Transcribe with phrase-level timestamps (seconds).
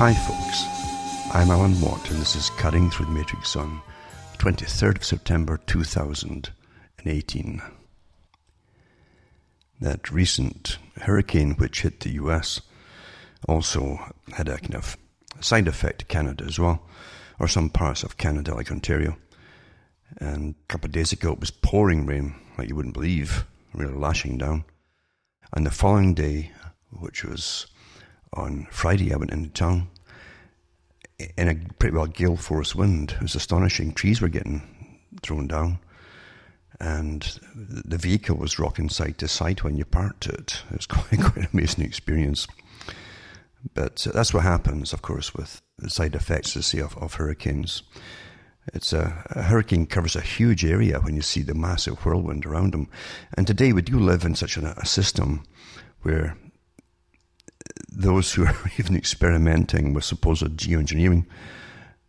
[0.00, 0.64] Hi, folks.
[1.34, 3.82] I'm Alan Watt, and this is Cutting Through the Matrix on
[4.38, 7.62] 23rd of September 2018.
[9.78, 12.62] That recent hurricane which hit the US
[13.46, 14.00] also
[14.32, 14.96] had a kind of
[15.40, 16.80] side effect to Canada as well,
[17.38, 19.18] or some parts of Canada like Ontario.
[20.16, 23.44] And a couple of days ago it was pouring rain, like you wouldn't believe,
[23.74, 24.64] really lashing down.
[25.52, 26.52] And the following day,
[26.90, 27.66] which was
[28.32, 29.88] on Friday, I went into town
[31.36, 33.12] in a pretty well gale force wind.
[33.12, 33.92] It was astonishing.
[33.92, 34.62] Trees were getting
[35.22, 35.78] thrown down,
[36.78, 40.62] and the vehicle was rocking side to side when you parked it.
[40.70, 42.46] It was quite, quite an amazing experience.
[43.74, 47.82] But that's what happens, of course, with the side effects, you see, of, of hurricanes.
[48.72, 52.72] It's a, a, hurricane covers a huge area when you see the massive whirlwind around
[52.72, 52.88] them.
[53.36, 55.44] And today we do live in such a, a system
[56.02, 56.36] where
[57.90, 61.26] those who are even experimenting with supposed geoengineering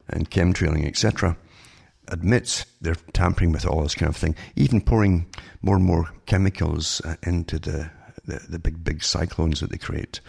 [0.09, 1.37] and chemtrailing, etc.,
[2.07, 5.25] admits they're tampering with all this kind of thing, even pouring
[5.61, 7.89] more and more chemicals uh, into the,
[8.25, 10.19] the, the big, big cyclones that they create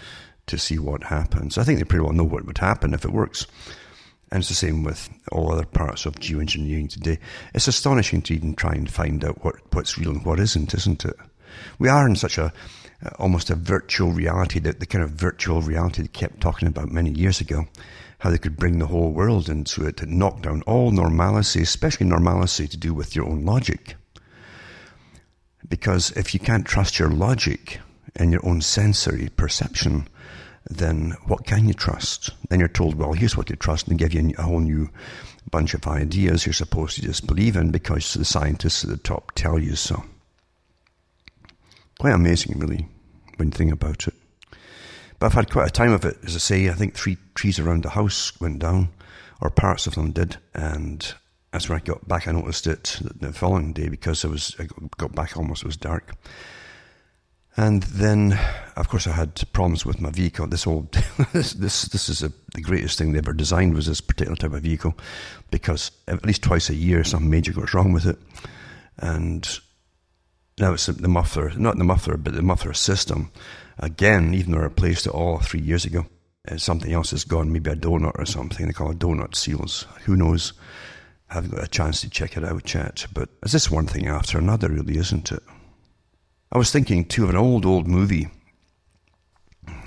[0.47, 1.59] to see what happens.
[1.59, 3.47] I think they pretty well know what would happen if it works.
[4.31, 7.19] And it's the same with all other parts of geoengineering today.
[7.55, 11.05] It's astonishing to even try and find out what, what's real and what isn't, isn't
[11.05, 11.17] it?
[11.79, 12.53] We are in such a
[13.05, 16.91] uh, almost a virtual reality, the, the kind of virtual reality they kept talking about
[16.91, 17.67] many years ago,
[18.19, 22.07] how they could bring the whole world into it and knock down all normalcy, especially
[22.07, 23.97] normalcy to do with your own logic.
[25.69, 27.81] Because if you can't trust your logic
[28.15, 30.09] and your own sensory perception,
[30.69, 32.31] then what can you trust?
[32.49, 34.91] Then you're told, well, here's what you trust, and they give you a whole new
[35.51, 39.33] bunch of ideas you're supposed to just believe in because the scientists at the top
[39.35, 40.05] tell you so.
[42.03, 42.89] Quite amazing, really,
[43.37, 44.15] when you think about it.
[45.21, 46.19] But I've had quite a time of it.
[46.25, 48.89] As I say, I think three trees around the house went down,
[49.41, 50.37] or parts of them did.
[50.53, 51.15] And
[51.53, 54.67] as when I got back, I noticed it the following day because I was I
[54.97, 56.17] got back almost it was dark.
[57.57, 58.37] And then,
[58.75, 60.49] of course, I had problems with my vehicle.
[60.49, 60.91] This old,
[61.33, 64.55] this this this is a, the greatest thing they ever designed was this particular type
[64.55, 64.99] of vehicle,
[65.53, 68.19] because at least twice a year something major goes wrong with it,
[68.99, 69.61] and
[70.63, 73.33] now it's the muffler, not the muffler, but the muffler system.
[73.81, 76.07] Again, even though I replaced it all three years ago,
[76.49, 78.65] uh, something else has gone, maybe a donut or something.
[78.65, 79.87] They call it donut seals.
[80.05, 80.53] Who knows?
[81.29, 83.07] I haven't got a chance to check it out yet.
[83.13, 85.43] But it's this one thing after another, really, isn't it?
[86.53, 88.29] I was thinking too of an old, old movie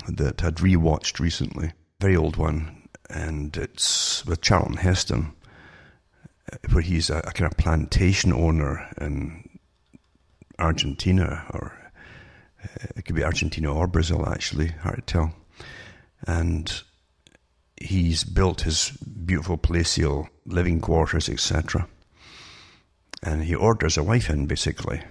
[0.08, 1.72] that I'd rewatched recently.
[2.02, 2.86] Very old one.
[3.08, 5.32] And it's with Charlton Heston,
[6.52, 9.45] uh, where he's a, a kind of plantation owner in
[10.58, 11.76] Argentina, or
[12.62, 15.32] uh, it could be Argentina or Brazil, actually, hard to tell.
[16.26, 16.82] And
[17.80, 21.88] he's built his beautiful palatial living quarters, etc.
[23.22, 25.02] And he orders a wife in, basically.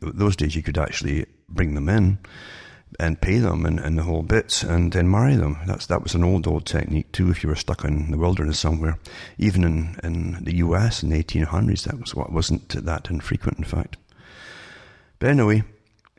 [0.00, 2.18] Those days you could actually bring them in
[2.98, 5.58] and pay them and, and the whole bit and then marry them.
[5.66, 8.58] That's that was an old old technique too if you were stuck in the wilderness
[8.58, 8.98] somewhere.
[9.36, 13.58] Even in, in the US in the eighteen hundreds that was what wasn't that infrequent
[13.58, 13.96] in fact.
[15.18, 15.64] But anyway,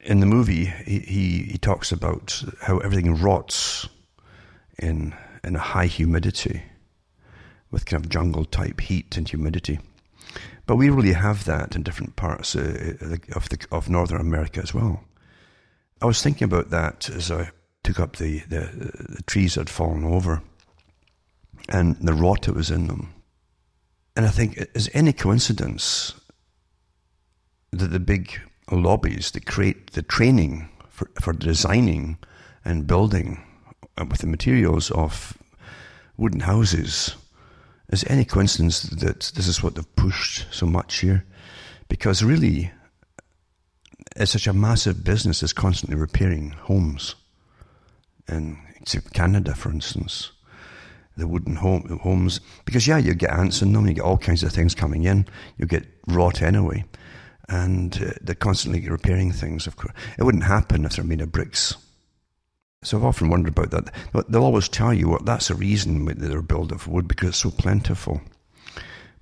[0.04, 3.88] in the movie, he, he, he talks about how everything rots
[4.78, 6.64] in, in a high humidity
[7.72, 9.80] with kind of jungle type heat and humidity.
[10.66, 14.62] But we really have that in different parts uh, uh, of, the, of Northern America
[14.62, 15.04] as well.
[16.02, 17.52] I was thinking about that as I
[17.84, 18.70] took up the, the,
[19.10, 20.42] the trees that had fallen over
[21.68, 23.14] and the rot that was in them.
[24.16, 26.14] And I think, is any coincidence
[27.72, 28.40] that the big
[28.76, 32.18] lobbies that create the training for, for designing
[32.66, 33.44] and building
[33.98, 35.38] uh, with the materials of
[36.18, 37.16] wooden houses.
[37.92, 41.26] Is any coincidence that this is what they've pushed so much here?
[41.88, 42.72] Because really,
[44.16, 47.16] it's such a massive business that's constantly repairing homes.
[48.28, 48.58] And
[48.94, 50.32] in Canada, for instance,
[51.18, 54.44] the wooden home, homes, because yeah, you get ants in them, you get all kinds
[54.44, 55.26] of things coming in,
[55.58, 56.86] you get rot anyway
[57.50, 59.68] and uh, they're constantly repairing things.
[59.68, 61.76] Of course, it wouldn't happen if they're made of bricks.
[62.82, 63.94] So I've often wondered about that.
[64.30, 67.52] They'll always tell you well, that's the reason they're built of wood because it's so
[67.52, 68.22] plentiful.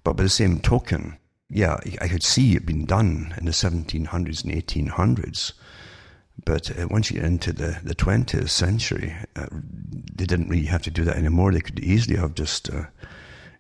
[0.04, 1.18] But by the same token,
[1.50, 5.54] yeah, I could see it being done in the 1700s and 1800s.
[6.46, 10.84] But uh, once you get into the, the 20th century, uh, they didn't really have
[10.84, 11.52] to do that anymore.
[11.52, 12.84] They could easily have just uh,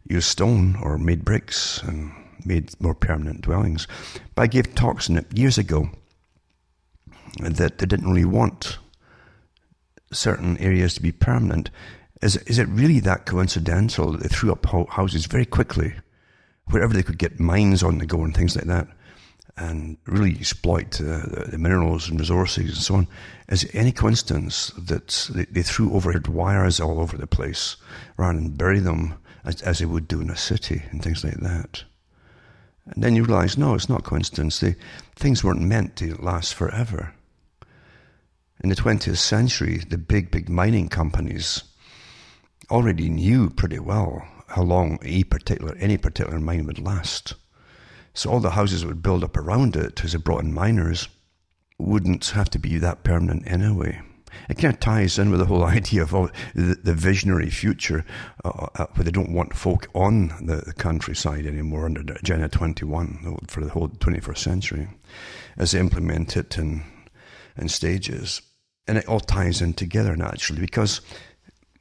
[0.07, 2.11] used stone or made bricks and
[2.45, 3.87] made more permanent dwellings.
[4.35, 5.89] But I gave talks in it years ago
[7.39, 8.77] that they didn't really want
[10.11, 11.69] certain areas to be permanent.
[12.21, 15.93] Is, is it really that coincidental that they threw up houses very quickly,
[16.67, 18.87] wherever they could get mines on the go and things like that,
[19.57, 23.07] and really exploit uh, the, the, minerals and resources and so on?
[23.49, 27.75] Is it any coincidence that they, they, threw overhead wires all over the place
[28.17, 31.39] rather than bury them as, as they would do in a city and things like
[31.39, 31.83] that?
[32.89, 34.59] And then you realize, no, it's not coincidence.
[34.59, 34.75] They,
[35.15, 37.13] things weren't meant to last forever.
[38.63, 41.63] In the 20th century, the big, big mining companies
[42.71, 47.35] already knew pretty well how long a particular, any particular mine would last.
[48.13, 51.07] So all the houses that would build up around it as they brought in miners
[51.77, 54.01] wouldn't have to be that permanent anyway.
[54.49, 56.11] It kind of ties in with the whole idea of
[56.55, 58.05] the, visionary future,
[58.43, 63.61] uh, uh, where they don't want folk on the, countryside anymore under Agenda 21 for
[63.61, 64.87] the whole 21st century,
[65.57, 66.83] as they implement it in,
[67.57, 68.41] in stages.
[68.87, 71.01] And it all ties in together naturally because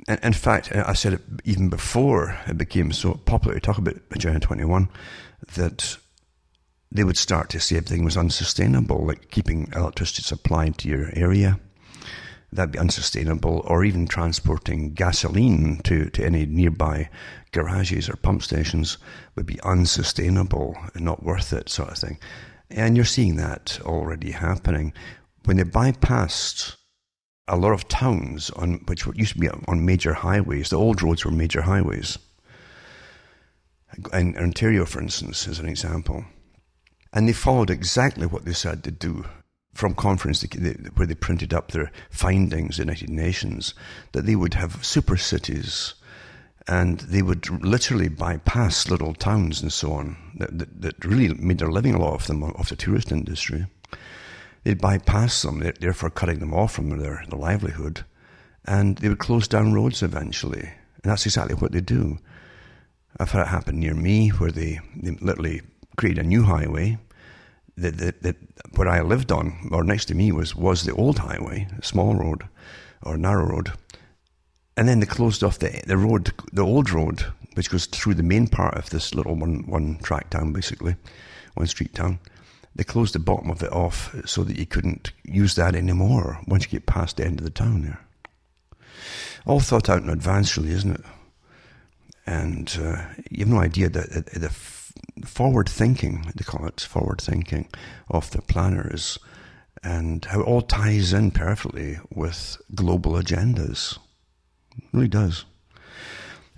[0.09, 4.39] in fact, I said it even before it became so popular to talk about Agenda
[4.39, 4.89] 21
[5.55, 5.97] that
[6.93, 11.59] they would start to see everything was unsustainable, like keeping electricity supplied to your area.
[12.53, 17.11] That'd be unsustainable, or even transporting gasoline to, to any nearby
[17.53, 18.99] garages or pump stations
[19.35, 22.19] would be unsustainable and not worth it, sort of thing.
[22.71, 24.93] And you're seeing that already happening.
[25.45, 26.77] When they bypassed
[27.49, 30.71] a lot of towns on which used to be on major highways.
[30.71, 32.19] The old roads were major highways.
[34.13, 36.25] In Ontario, for instance, is an example.
[37.13, 39.27] And they followed exactly what they said to do
[39.77, 40.45] from conference
[40.95, 43.75] where they printed up their findings, the United Nations,
[44.13, 45.95] that they would have super cities
[46.69, 51.59] and they would literally bypass little towns and so on that, that, that really made
[51.59, 53.67] their living, a lot of them, off the tourist industry
[54.67, 58.05] they'd bypass them, therefore cutting them off from their, their livelihood,
[58.65, 60.63] and they would close down roads eventually.
[61.05, 62.19] And that's exactly what they do.
[63.21, 65.63] I've had it happen near me where they, they literally
[65.97, 66.99] create a new highway
[67.77, 68.37] that, that, that
[68.75, 72.45] where I lived on, or next to me, was, was the old highway, small road
[73.03, 73.73] or narrow road.
[74.77, 77.25] And then they closed off the, the road, the old road,
[77.55, 80.97] which goes through the main part of this little one, one track town, basically,
[81.55, 82.19] one street town
[82.77, 86.65] they closed the bottom of it off so that you couldn't use that anymore once
[86.65, 88.01] you get past the end of the town there.
[89.47, 91.05] All thought out in advance, really, isn't it?
[92.27, 94.51] And uh, you have no idea that the
[95.25, 97.69] forward thinking, they call it forward thinking,
[98.09, 99.19] of the planners
[99.83, 103.99] and how it all ties in perfectly with global agendas.
[104.77, 105.45] It really does.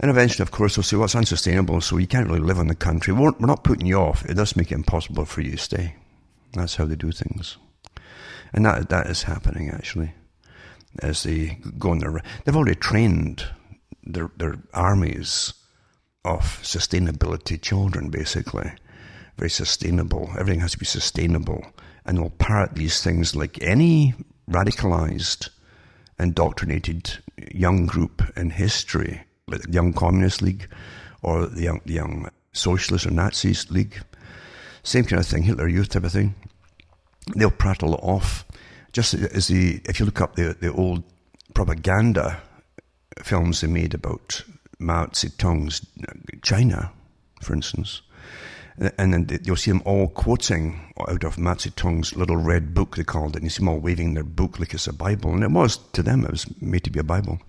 [0.01, 2.69] And eventually, of course, they'll say, well, it's unsustainable, so you can't really live in
[2.69, 3.13] the country.
[3.13, 4.25] We're, we're not putting you off.
[4.25, 5.97] It does make it impossible for you to stay.
[6.53, 7.57] That's how they do things.
[8.53, 10.15] And that, that is happening actually.
[11.01, 13.45] As they go on their, they've already trained
[14.03, 15.53] their, their armies
[16.25, 18.73] of sustainability children, basically.
[19.37, 20.31] Very sustainable.
[20.39, 21.65] Everything has to be sustainable.
[22.05, 24.15] And they'll parrot these things like any
[24.51, 25.49] radicalized,
[26.19, 27.19] indoctrinated
[27.53, 30.69] young group in history, like the Young Communist League
[31.23, 34.01] or the Young, the young Socialist or Nazis League
[34.89, 36.35] same kind of thing, Hitler Youth type of thing.
[37.37, 38.47] They'll prattle off.
[38.93, 41.05] Just as the, if you look up the, the old
[41.53, 42.41] propaganda
[43.23, 44.43] films they made about
[44.79, 45.87] Mao Zedong's
[46.43, 46.93] China,
[47.43, 48.03] for instance,
[48.97, 53.05] and then you'll see them all quoting out of Mao Zedong's little red book, they
[53.05, 55.33] called it, and you see them all waving their book like it's a Bible.
[55.33, 57.41] And it was, to them, it was made to be a Bible.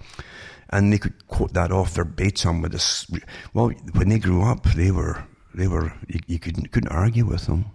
[0.71, 3.05] And they could quote that off verbatim with this.
[3.53, 7.45] Well, when they grew up, they were they were, you, you couldn't, couldn't argue with
[7.45, 7.65] them.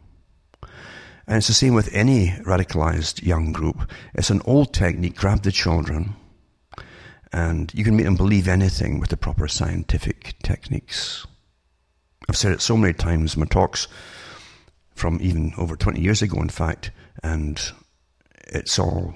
[1.26, 3.90] And it's the same with any radicalized young group.
[4.14, 6.14] It's an old technique, grab the children,
[7.34, 11.26] and you can make them believe anything with the proper scientific techniques.
[12.28, 13.88] I've said it so many times in my talks
[14.94, 16.92] from even over 20 years ago, in fact,
[17.24, 17.60] and
[18.46, 19.12] it's all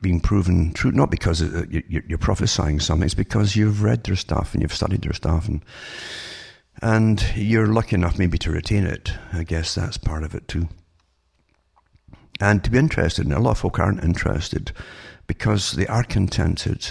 [0.00, 4.54] been proven true, not because uh, you're prophesying something, it's because you've read their stuff
[4.54, 5.62] and you've studied their stuff and
[6.80, 9.12] and you're lucky enough maybe to retain it.
[9.34, 10.70] I guess that's part of it too.
[12.40, 14.72] And to be interested, and a lot of folk aren't interested
[15.26, 16.88] because they are contented.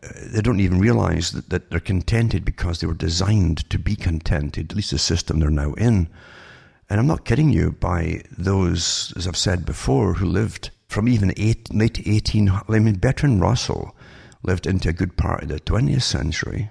[0.00, 4.70] They don't even realize that, that they're contented because they were designed to be contented,
[4.70, 6.08] at least the system they're now in.
[6.88, 11.32] And I'm not kidding you by those, as I've said before, who lived from even
[11.36, 13.96] eight, late 18, I mean, Bertrand Russell
[14.42, 16.68] lived into a good part of the 20th century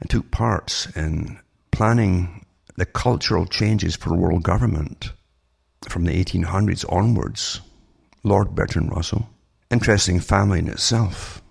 [0.00, 1.38] and took parts in
[1.72, 5.12] planning the cultural changes for world government
[5.88, 7.60] from the 1800s onwards.
[8.22, 9.28] Lord Bertrand Russell.
[9.70, 11.42] Interesting family in itself.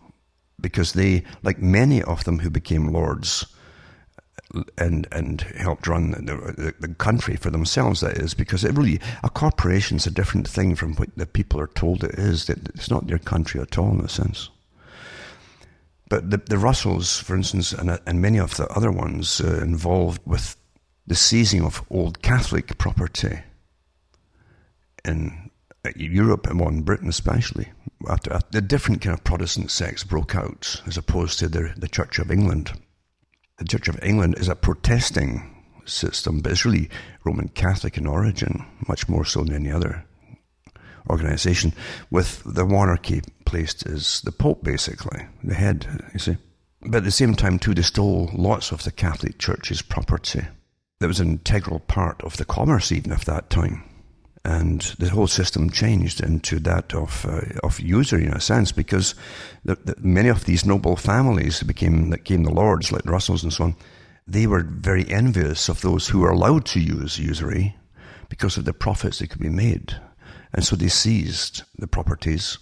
[0.62, 3.46] Because they, like many of them who became lords
[4.78, 9.00] and and helped run the, the, the, country for themselves, that is, because it really,
[9.24, 12.46] a corporation is a different thing from what the people are told it is.
[12.46, 14.50] That it's not their country at all, in a sense.
[16.10, 20.22] But the, the Russells, for instance, and, and many of the other ones uh, involved
[20.26, 20.56] with
[21.06, 23.40] the seizing of old Catholic property
[25.06, 25.49] in
[25.96, 27.70] Europe and in Britain especially,
[28.10, 32.20] after the different kind of Protestant sects broke out as opposed to the, the Church
[32.20, 32.72] of England.
[33.58, 36.90] The Church of England is a protesting system, but it's really
[37.24, 40.06] Roman Catholic in origin, much more so than any other
[41.10, 41.74] organization,
[42.12, 46.38] with the monarchy placed as the Pope, basically, the head, you see.
[46.82, 50.44] But at the same time, too, they stole lots of the Catholic Church's property.
[51.00, 53.89] That was an integral part of the commerce, even of that time.
[54.50, 59.14] And the whole system changed into that of, uh, of usury, in a sense, because
[59.64, 63.12] the, the, many of these noble families that became, that became the lords, like the
[63.12, 63.76] Russells and so on,
[64.26, 67.76] they were very envious of those who were allowed to use usury
[68.28, 70.02] because of the profits that could be made.
[70.52, 72.58] And so they seized the properties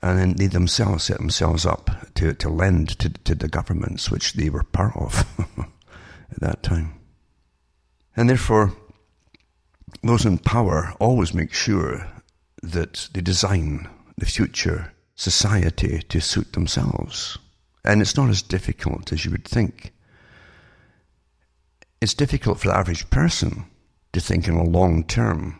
[0.00, 4.34] and then they themselves set themselves up to, to lend to, to the governments which
[4.34, 5.26] they were part of
[5.58, 7.00] at that time.
[8.14, 8.76] And therefore,
[10.02, 12.06] those in power always make sure
[12.62, 17.38] that they design the future society to suit themselves.
[17.84, 19.92] And it's not as difficult as you would think.
[22.00, 23.64] It's difficult for the average person
[24.12, 25.58] to think in a long term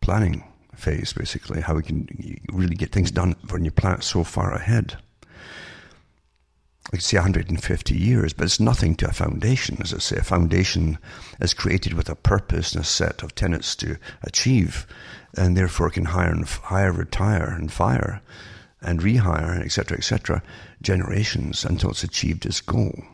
[0.00, 2.08] planning phase, basically, how we can
[2.52, 4.96] really get things done when you plan it so far ahead.
[6.90, 10.16] Could say 150 years, but it's nothing to a foundation, as I say.
[10.16, 10.98] A foundation
[11.38, 14.86] is created with a purpose and a set of tenets to achieve,
[15.36, 18.22] and therefore can hire and hire, retire, and fire,
[18.80, 20.42] and rehire, etc., etc.,
[20.80, 23.04] generations until it's achieved its goal.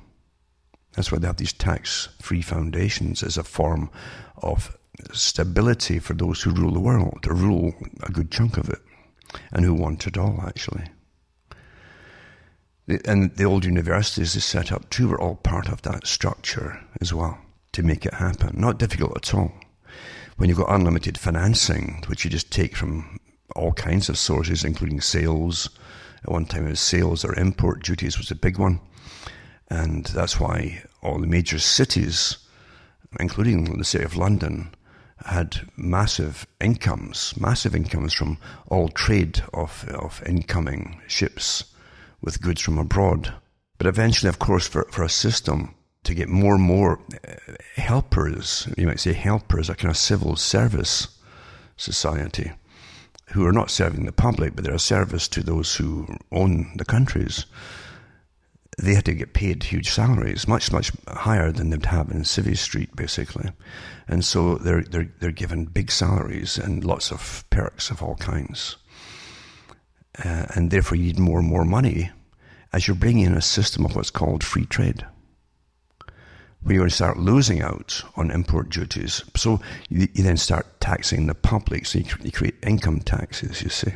[0.93, 3.91] That's why they have these tax-free foundations as a form
[4.37, 4.79] of
[5.13, 8.79] stability for those who rule the world, to rule a good chunk of it,
[9.53, 10.85] and who want it all, actually.
[12.87, 17.15] And the old universities they set up too were all part of that structure as
[17.15, 17.39] well
[17.73, 18.61] to make it happen.
[18.61, 19.53] Not difficult at all.
[20.37, 23.19] When you've got unlimited financing, which you just take from
[23.57, 25.71] all kinds of sources, including sales.
[26.25, 28.81] At one time, it was sales or import duties was a big one.
[29.69, 32.39] And that's why all the major cities,
[33.21, 34.75] including the city of London,
[35.25, 38.39] had massive incomes, massive incomes from
[38.69, 41.74] all trade of, of incoming ships
[42.25, 43.35] with goods from abroad.
[43.79, 48.69] But eventually, of course, for, for a system to get more and more uh, helpers,
[48.77, 51.09] you might say helpers, a kind of civil service
[51.77, 52.53] society,
[53.31, 56.85] who are not serving the public, but they're a service to those who own the
[56.85, 57.47] countries.
[58.79, 62.57] They had to get paid huge salaries, much, much higher than they'd have in Civvy
[62.57, 63.51] Street, basically.
[64.09, 68.77] And so they're, they're, they're given big salaries and lots of perks of all kinds
[70.23, 72.11] uh, and therefore you need more and more money
[72.73, 75.07] as you're bringing in a system of what's called free trade.
[76.63, 79.23] Where you're going to start losing out on import duties.
[79.37, 81.87] So you, you then start taxing the public.
[81.87, 83.93] So you, you create income taxes, you see,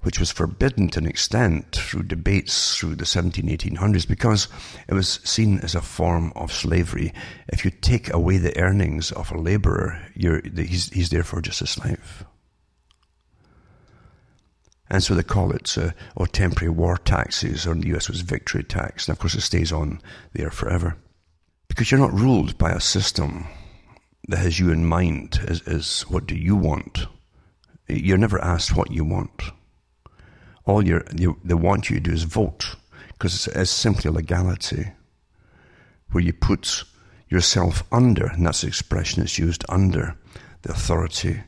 [0.00, 4.48] which was forbidden to an extent through debates through the 17, 1800s because
[4.88, 7.12] it was seen as a form of slavery.
[7.48, 12.24] If you take away the earnings of a laborer, he's, he's therefore just a slave.
[14.90, 18.22] And so they call it, uh, or temporary war taxes, or in the US was
[18.22, 19.06] victory tax.
[19.06, 20.00] And of course, it stays on
[20.32, 20.96] there forever.
[21.68, 23.46] Because you're not ruled by a system
[24.26, 27.06] that has you in mind as, as what do you want.
[27.88, 29.42] You're never asked what you want.
[30.66, 31.02] All you,
[31.44, 32.76] they want you to do is vote,
[33.12, 34.92] because it's, it's simply legality
[36.10, 36.84] where you put
[37.28, 40.16] yourself under, and that's the expression that's used under
[40.62, 41.40] the authority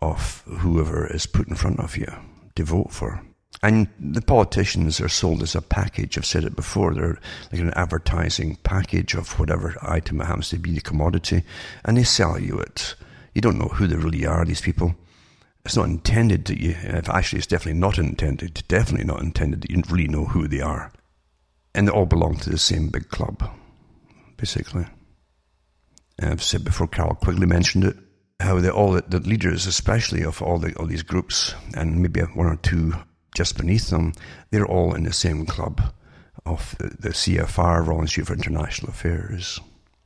[0.00, 2.10] of whoever is put in front of you
[2.56, 3.22] to vote for.
[3.62, 6.16] And the politicians are sold as a package.
[6.16, 6.94] I've said it before.
[6.94, 7.18] They're
[7.52, 11.42] like an advertising package of whatever item it happens to be, the commodity,
[11.84, 12.94] and they sell you it.
[13.34, 14.94] You don't know who they really are, these people.
[15.64, 19.82] It's not intended that you, actually, it's definitely not intended, definitely not intended that you
[19.90, 20.90] really know who they are.
[21.74, 23.48] And they all belong to the same big club,
[24.38, 24.86] basically.
[26.18, 27.96] And I've said before, Carroll Quigley mentioned it
[28.40, 32.20] how the, all the, the, leaders, especially of all the all these groups, and maybe
[32.20, 32.94] one or two
[33.34, 34.12] just beneath them,
[34.50, 35.92] they're all in the same club
[36.46, 39.60] of the, the CFR, Royal Institute for International Affairs.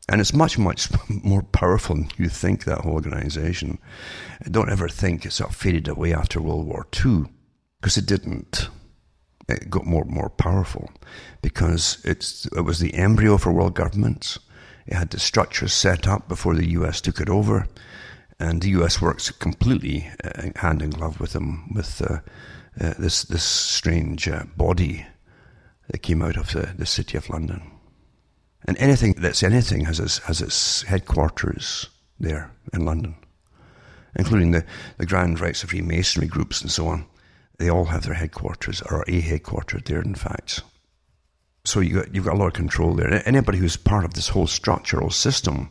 [0.09, 3.79] And it's much, much more powerful than you think, that whole organization.
[4.51, 7.25] Don't ever think it sort of faded away after World War II,
[7.81, 8.69] because it didn't.
[9.49, 10.91] it got more and more powerful
[11.41, 14.39] because it's, it was the embryo for world governments.
[14.87, 17.67] It had the structures set up before the US took it over,
[18.39, 22.19] and the US works completely uh, hand in glove with them, with uh,
[22.81, 25.07] uh, this this strange uh, body
[25.91, 27.71] that came out of the, the city of London.
[28.67, 31.89] And anything that's anything has its, has its headquarters
[32.19, 33.15] there in London,
[34.17, 34.65] including the,
[34.99, 37.07] the Grand Rites of Freemasonry groups and so on.
[37.59, 40.63] They all have their headquarters, or a headquarters there, in fact.
[41.65, 43.23] So you got, you've got a lot of control there.
[43.27, 45.71] Anybody who's part of this whole structural system,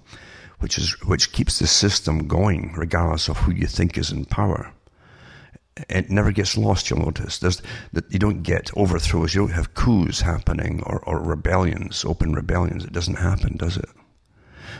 [0.64, 4.72] which is which keeps the system going, regardless of who you think is in power,
[5.90, 6.90] it never gets lost.
[6.90, 9.36] You'll notice there's that you don't get overthrows.
[9.36, 12.86] You don't have coups happening or, or rebellions, open rebellions.
[12.86, 13.90] It doesn't happen, does it?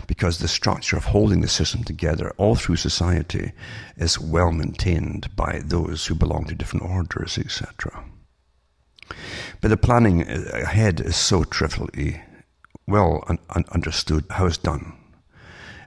[0.08, 3.52] because the structure of holding the system together all through society
[3.96, 8.04] is well maintained by those who belong to different orders, etc.
[9.62, 12.22] But the planning ahead is so trivially
[12.88, 14.94] well un- un- understood how it's done,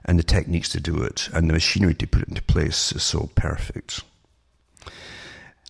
[0.07, 3.03] and the techniques to do it, and the machinery to put it into place is
[3.03, 4.03] so perfect.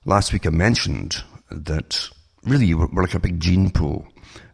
[0.06, 2.10] Last week I mentioned that
[2.44, 4.08] really we're, like a big gene pool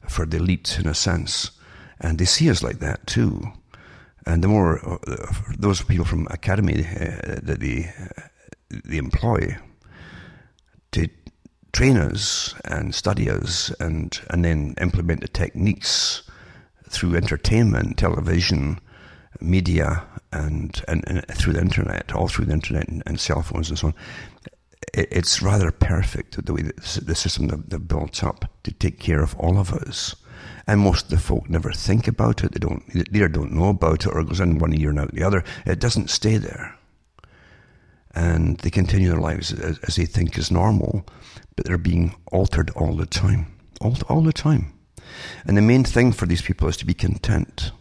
[0.07, 1.51] for the elite in a sense,
[1.99, 3.43] and they see us like that too.
[4.25, 8.21] And the more uh, those people from academy uh, that they, uh,
[8.85, 9.57] they employ
[10.93, 11.09] to
[11.73, 16.23] train us and study us and, and then implement the techniques
[16.89, 18.79] through entertainment, television,
[19.39, 23.69] media, and, and, and through the internet, all through the internet and, and cell phones
[23.69, 23.93] and so on.
[24.93, 29.35] It, it's rather perfect the way the system they've built up to take care of
[29.35, 30.15] all of us.
[30.65, 32.53] And most of the folk never think about it.
[32.53, 35.13] They don't, they don't know about it or it goes in one ear and out
[35.13, 35.43] the other.
[35.65, 36.77] It doesn't stay there.
[38.15, 41.05] And they continue their lives as, as they think is normal,
[41.55, 43.47] but they're being altered all the time.
[43.81, 44.73] All, all the time.
[45.45, 47.71] And the main thing for these people is to be content.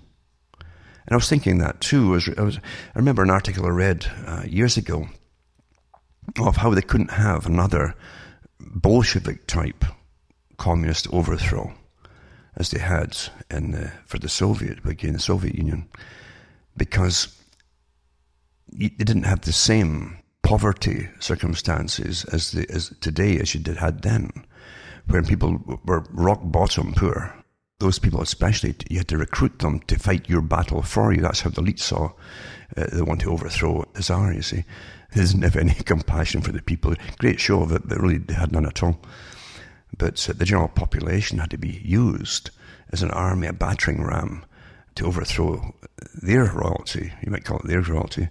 [1.06, 2.12] And I was thinking that too.
[2.36, 5.08] I, was, I remember an article I read uh, years ago
[6.38, 7.94] of how they couldn't have another
[8.60, 9.84] Bolshevik type
[10.56, 11.72] communist overthrow
[12.56, 13.16] as they had
[13.50, 15.88] in the, for the Soviet, again, the Soviet Union,
[16.76, 17.36] because
[18.72, 24.02] they didn't have the same poverty circumstances as, the, as today as you did had
[24.02, 24.30] then,
[25.08, 27.41] when people were rock bottom poor.
[27.82, 31.20] Those people, especially, you had to recruit them to fight your battle for you.
[31.20, 32.12] That's how the elite saw
[32.76, 34.64] uh, they want to overthrow the Tsar, you see.
[35.14, 36.94] They didn't have any compassion for the people.
[37.18, 39.00] Great show of it, but really they had none at all
[39.96, 42.50] but the general population had to be used
[42.90, 44.44] as an army, a battering ram,
[44.94, 45.74] to overthrow
[46.14, 47.12] their royalty.
[47.22, 48.28] You might call it their royalty,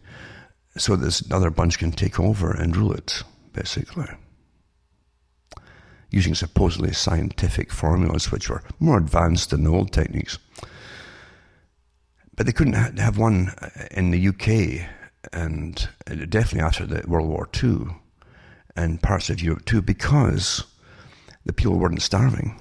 [0.77, 4.07] so this other bunch can take over and rule it, basically.
[6.11, 10.37] Using supposedly scientific formulas which were more advanced than the old techniques.
[12.35, 14.87] But they couldn't have one uh, in the UK,
[15.31, 17.87] and uh, definitely after the World War II,
[18.75, 20.63] and parts of Europe too, because
[21.45, 22.59] the people weren't starving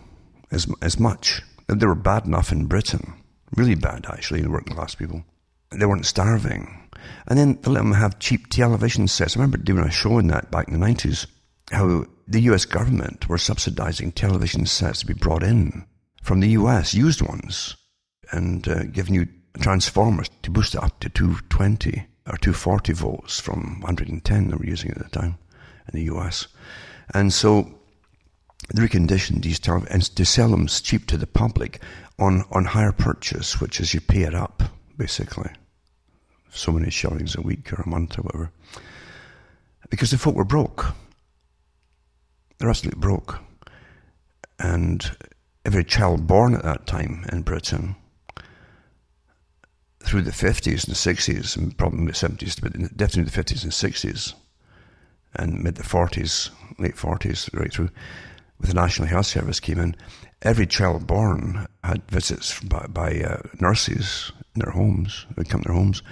[0.50, 1.42] as, as much.
[1.66, 3.14] They were bad enough in Britain,
[3.56, 5.24] really bad actually, the working class people.
[5.70, 6.88] They weren't starving.
[7.26, 9.36] And then they let them have cheap television sets.
[9.36, 11.26] I remember doing a show in that back in the 90s,
[11.70, 15.84] how the US government were subsidizing television sets to be brought in
[16.22, 17.76] from the US, used ones,
[18.30, 19.26] and uh, giving you
[19.60, 24.92] transformers to boost it up to 220 or 240 volts from 110 they were using
[24.92, 25.38] at the time
[25.92, 26.46] in the US.
[27.12, 27.80] And so
[28.72, 31.82] they reconditioned these televisions and to sell them cheap to the public
[32.20, 34.62] on, on hire purchase, which is you pay it up,
[34.96, 35.50] basically.
[36.50, 38.52] So many shillings a week or a month or whatever.
[39.88, 40.94] Because the folk were broke.
[42.60, 43.40] They're absolutely broke.
[44.58, 45.16] And
[45.64, 47.96] every child born at that time in Britain,
[50.02, 54.34] through the 50s and 60s, and probably the 70s, but definitely the 50s and 60s,
[55.34, 57.90] and mid the 40s, late 40s, right through,
[58.58, 59.96] with the National Health Service came in,
[60.42, 65.26] every child born had visits by, by uh, nurses in their homes.
[65.34, 66.02] They'd come to their homes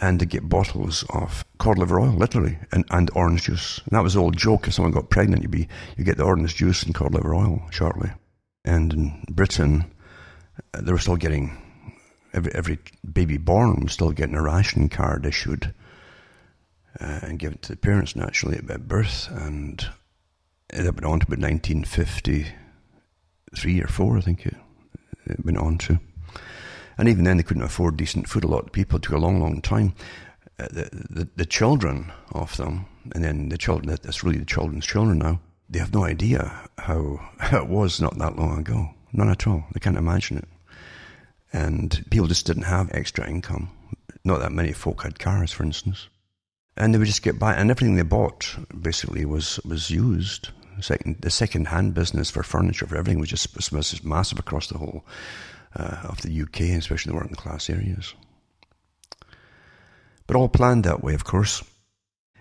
[0.00, 3.80] and they'd get bottles of cod liver oil, literally, and, and orange juice.
[3.84, 4.68] And that was the old joke.
[4.68, 7.62] If someone got pregnant, you'd be, you get the orange juice and cod liver oil
[7.70, 8.10] shortly.
[8.64, 9.84] And in Britain,
[10.74, 11.56] uh, they were still getting,
[12.32, 12.78] every, every
[13.10, 15.72] baby born was still getting a ration card issued
[17.00, 19.28] uh, and given to the parents naturally at birth.
[19.30, 19.86] And
[20.70, 24.56] it went on to about 1953 or 4, I think it,
[25.26, 26.00] it went on to.
[26.98, 28.44] And even then, they couldn't afford decent food.
[28.44, 29.94] A lot of people took a long, long time.
[30.58, 34.86] Uh, the, the, the children of them, and then the children, that's really the children's
[34.86, 38.90] children now, they have no idea how, how it was not that long ago.
[39.12, 39.64] None at all.
[39.72, 40.48] They can't imagine it.
[41.52, 43.70] And people just didn't have extra income.
[44.24, 46.08] Not that many folk had cars, for instance.
[46.76, 50.50] And they would just get by, and everything they bought basically was, was used.
[50.80, 55.06] Second, the second-hand business for furniture, for everything was just was massive across the whole
[55.76, 58.14] uh, of the UK, especially the working class areas.
[60.26, 61.62] But all planned that way, of course.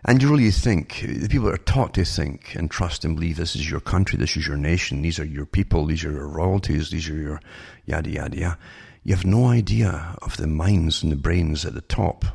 [0.08, 3.56] And you really think, the people are taught to think and trust and believe this
[3.56, 6.92] is your country, this is your nation, these are your people, these are your royalties,
[6.92, 7.40] these are your
[7.86, 8.58] yada yada yada.
[9.04, 12.26] You have no idea of the minds and the brains at the top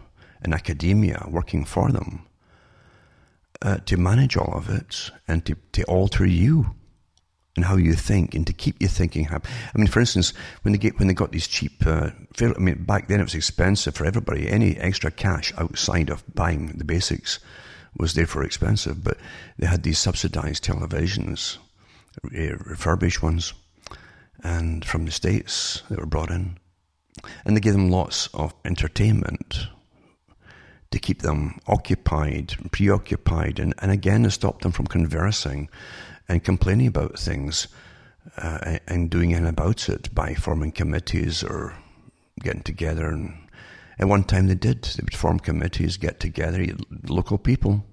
[0.44, 2.26] in academia working for them
[3.62, 6.74] uh, to manage all of it and to, to alter you
[7.60, 9.50] and how you think and to keep you thinking happy.
[9.74, 12.08] I mean, for instance, when they get when they got these cheap, uh,
[12.40, 14.48] I mean, back then it was expensive for everybody.
[14.48, 17.38] Any extra cash outside of buying the basics
[17.98, 19.04] was therefore expensive.
[19.04, 19.18] But
[19.58, 21.58] they had these subsidized televisions,
[22.22, 23.52] refurbished ones,
[24.42, 26.56] and from the states they were brought in,
[27.44, 29.66] and they gave them lots of entertainment
[30.92, 35.68] to keep them occupied, preoccupied, and, and again to stop them from conversing
[36.30, 37.66] and complaining about things
[38.36, 41.74] uh, and doing anything about it by forming committees or
[42.40, 43.08] getting together.
[43.08, 43.48] And
[43.98, 44.84] at one time they did.
[44.84, 46.64] They would form committees, get together,
[47.08, 47.84] local people.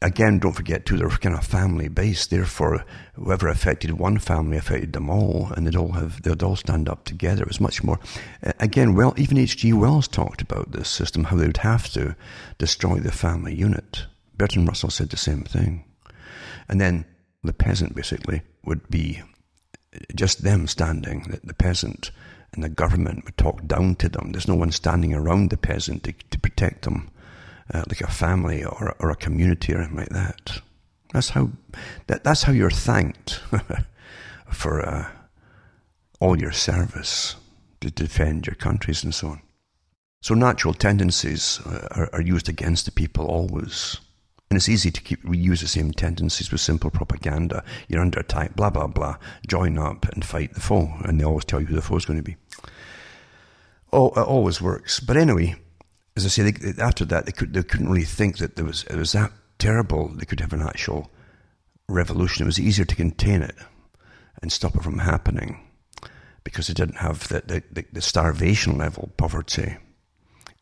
[0.00, 2.30] Again, don't forget too, they're kind of family based.
[2.30, 6.88] Therefore, whoever affected one family affected them all, and they'd all have they'd all stand
[6.88, 7.42] up together.
[7.42, 7.98] It was much more.
[8.60, 9.72] Again, well, even H.G.
[9.72, 12.14] Wells talked about this system, how they would have to
[12.58, 14.06] destroy the family unit.
[14.36, 15.84] Bertrand Russell said the same thing.
[16.68, 17.04] And then
[17.42, 19.22] the peasant basically would be
[20.14, 22.10] just them standing, the, the peasant
[22.52, 24.32] and the government would talk down to them.
[24.32, 27.10] There's no one standing around the peasant to, to protect them,
[27.72, 30.60] uh, like a family or, or a community or anything like that.
[31.12, 31.50] That's how,
[32.06, 33.40] that, that's how you're thanked
[34.52, 35.10] for uh,
[36.20, 37.36] all your service
[37.80, 39.42] to defend your countries and so on.
[40.20, 43.98] So natural tendencies uh, are, are used against the people always.
[44.50, 47.62] And it's easy to keep reuse the same tendencies with simple propaganda.
[47.86, 49.16] You're under attack, blah blah blah.
[49.46, 52.06] Join up and fight the foe, and they always tell you who the foe is
[52.06, 52.36] going to be.
[53.92, 55.00] Oh, it always works.
[55.00, 55.56] But anyway,
[56.16, 58.96] as I say, they, after that they could couldn't really think that there was it
[58.96, 60.08] was that terrible.
[60.08, 61.10] They could have an actual
[61.88, 62.44] revolution.
[62.44, 63.56] It was easier to contain it
[64.40, 65.60] and stop it from happening
[66.44, 69.76] because they didn't have the, the, the starvation level poverty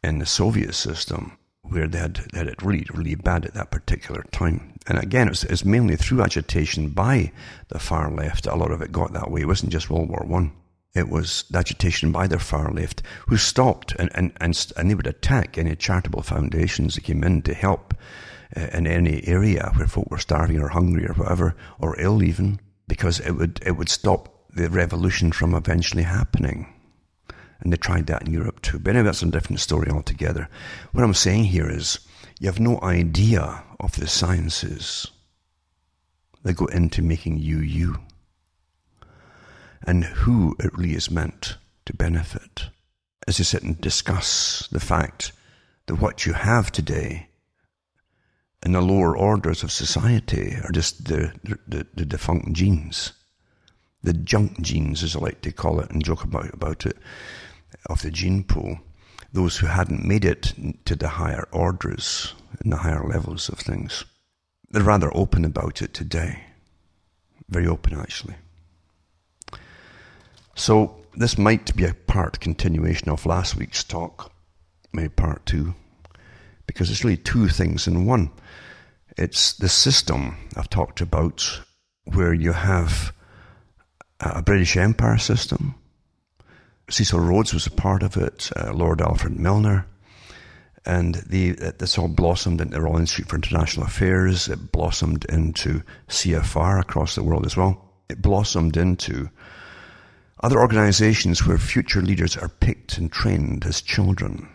[0.03, 1.39] in the Soviet system
[1.69, 4.73] where they had, they had it really, really bad at that particular time.
[4.87, 7.33] And again, it was, it mainly through agitation by
[7.69, 8.47] the far left.
[8.47, 9.43] A lot of it got that way.
[9.43, 10.53] It wasn't just World War One.
[10.95, 14.95] It was the agitation by the far left who stopped and, and, and, and they
[14.95, 17.95] would attack any charitable foundations that came in to help
[18.57, 22.61] uh, in any area where folk were starving or hungry or whatever, or ill even,
[22.89, 26.73] because it would, it would stop the revolution from eventually happening.
[27.61, 28.79] And they tried that in Europe too.
[28.79, 30.49] But anyway, that's a different story altogether.
[30.93, 32.01] What I'm saying here is
[32.39, 35.11] you have no idea of the sciences
[36.43, 37.99] that go into making you you
[39.87, 42.67] and who it really is meant to benefit.
[43.27, 45.33] As you sit and discuss the fact
[45.87, 47.29] that what you have today
[48.65, 51.33] in the lower orders of society are just the,
[51.67, 53.13] the, the defunct genes,
[54.03, 56.97] the junk genes, as I like to call it and joke about, about it
[57.87, 58.79] of the gene pool,
[59.33, 64.05] those who hadn't made it to the higher orders and the higher levels of things.
[64.71, 66.45] They're rather open about it today.
[67.49, 68.35] Very open, actually.
[70.55, 74.33] So, this might be a part continuation of last week's talk,
[74.93, 75.75] maybe part two,
[76.67, 78.31] because it's really two things in one.
[79.17, 81.61] It's the system I've talked about
[82.05, 83.13] where you have
[84.21, 85.75] a British Empire system,
[86.89, 89.87] Cecil Rhodes was a part of it, uh, Lord Alfred Milner.
[90.85, 94.49] And the, this all blossomed into the Royal Institute for International Affairs.
[94.49, 97.93] It blossomed into CFR across the world as well.
[98.09, 99.29] It blossomed into
[100.45, 104.49] other organizations where future leaders are picked and trained as children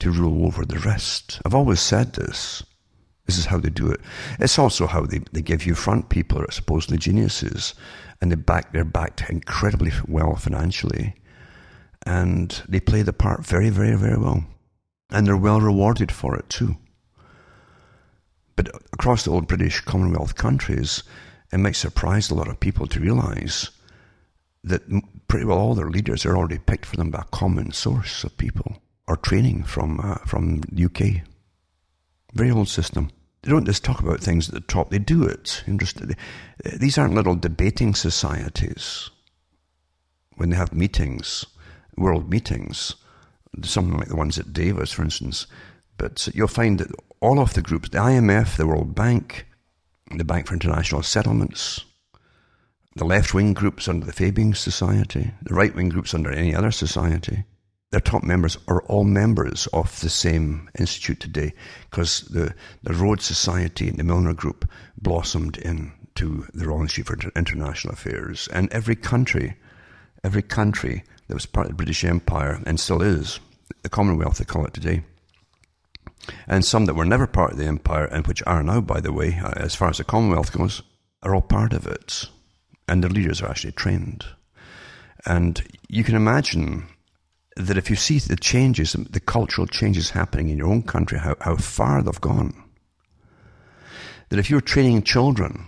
[0.00, 1.40] to rule over the rest.
[1.46, 2.64] I've always said this.
[3.26, 4.00] This is how they do it.
[4.40, 7.74] It's also how they, they give you front people who are supposedly geniuses
[8.20, 11.14] and they back, they're backed incredibly well financially
[12.06, 14.44] and they play the part very, very, very well.
[15.10, 16.76] And they're well rewarded for it too.
[18.56, 21.02] But across the old British Commonwealth countries,
[21.52, 23.70] it might surprise a lot of people to realize
[24.64, 24.82] that
[25.28, 28.36] pretty well all their leaders are already picked for them by a common source of
[28.36, 31.26] people or training from uh, from the UK.
[32.34, 33.10] Very old system.
[33.42, 35.64] they don't just talk about things at the top, they do it.
[36.78, 39.10] These aren't little debating societies.
[40.36, 41.44] When they have meetings,
[42.02, 42.94] world meetings,
[43.62, 45.46] something like the ones at Davos, for instance,
[45.96, 49.46] but you'll find that all of the groups, the IMF, the World Bank,
[50.16, 51.84] the Bank for International Settlements,
[52.96, 56.70] the left wing groups under the Fabian Society, the right wing groups under any other
[56.70, 57.44] society,
[57.92, 61.52] their top members are all members of the same institute today
[61.90, 67.30] because the, the Rhodes Society and the Milner Group blossomed into the Royal Institute for
[67.36, 68.48] International Affairs.
[68.50, 69.56] And every country,
[70.24, 73.40] every country that was part of the British Empire and still is,
[73.80, 75.02] the Commonwealth they call it today,
[76.46, 79.14] and some that were never part of the empire and which are now, by the
[79.14, 80.82] way, uh, as far as the Commonwealth goes,
[81.22, 82.26] are all part of it.
[82.86, 84.26] And their leaders are actually trained.
[85.24, 86.84] And you can imagine
[87.56, 91.36] that if you see the changes, the cultural changes happening in your own country, how,
[91.40, 92.62] how far they've gone,
[94.28, 95.66] that if you're training children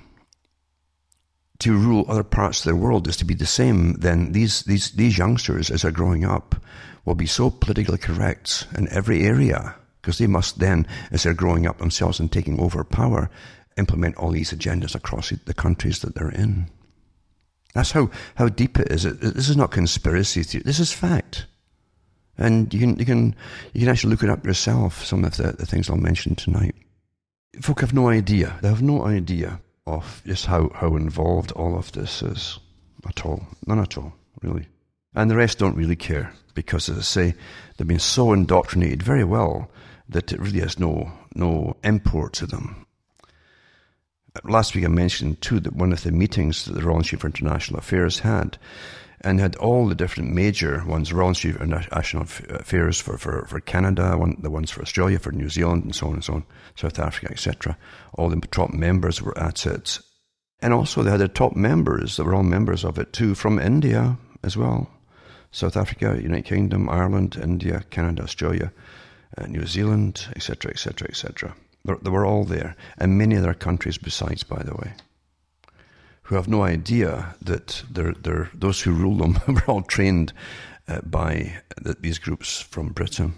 [1.61, 4.91] to rule other parts of the world is to be the same, then these, these,
[4.93, 6.57] these youngsters, as they're growing up,
[7.05, 11.67] will be so politically correct in every area, because they must then, as they're growing
[11.67, 13.31] up themselves and taking over power,
[13.77, 16.69] implement all these agendas across the countries that they're in.
[17.75, 19.03] That's how, how deep it is.
[19.03, 20.63] This is not conspiracy theory.
[20.65, 21.47] This is fact.
[22.39, 23.35] And you can, you can,
[23.73, 26.75] you can actually look it up yourself, some of the, the things I'll mention tonight.
[27.61, 28.59] Folk have no idea.
[28.63, 32.59] They have no idea of just how, how involved all of this is
[33.07, 33.47] at all.
[33.67, 34.67] None at all, really.
[35.15, 37.35] And the rest don't really care because, as I say,
[37.77, 39.71] they've been so indoctrinated very well
[40.09, 42.87] that it really has no, no import to them.
[44.43, 47.27] Last week I mentioned too that one of the meetings that the Royal Institute for
[47.29, 48.59] International Affairs had
[49.25, 53.59] and had all the different major ones, Royal Institute for National Affairs for, for, for
[53.61, 56.45] Canada, one, the ones for Australia, for New Zealand, and so on and so on,
[56.77, 57.77] South Africa, etc.
[58.15, 59.99] All the top members were at it.
[60.61, 63.59] And also they had the top members that were all members of it too from
[63.59, 64.91] India as well.
[65.51, 68.73] South Africa, United Kingdom, Ireland, India, Canada, Australia,
[69.39, 71.55] uh, New Zealand, etc., etc., etc.
[71.85, 74.95] They were all there, and many other countries besides, by the way
[76.25, 80.33] who have no idea that they're, they're, those who rule them were all trained
[80.89, 83.35] uh, by the, these groups from Britain.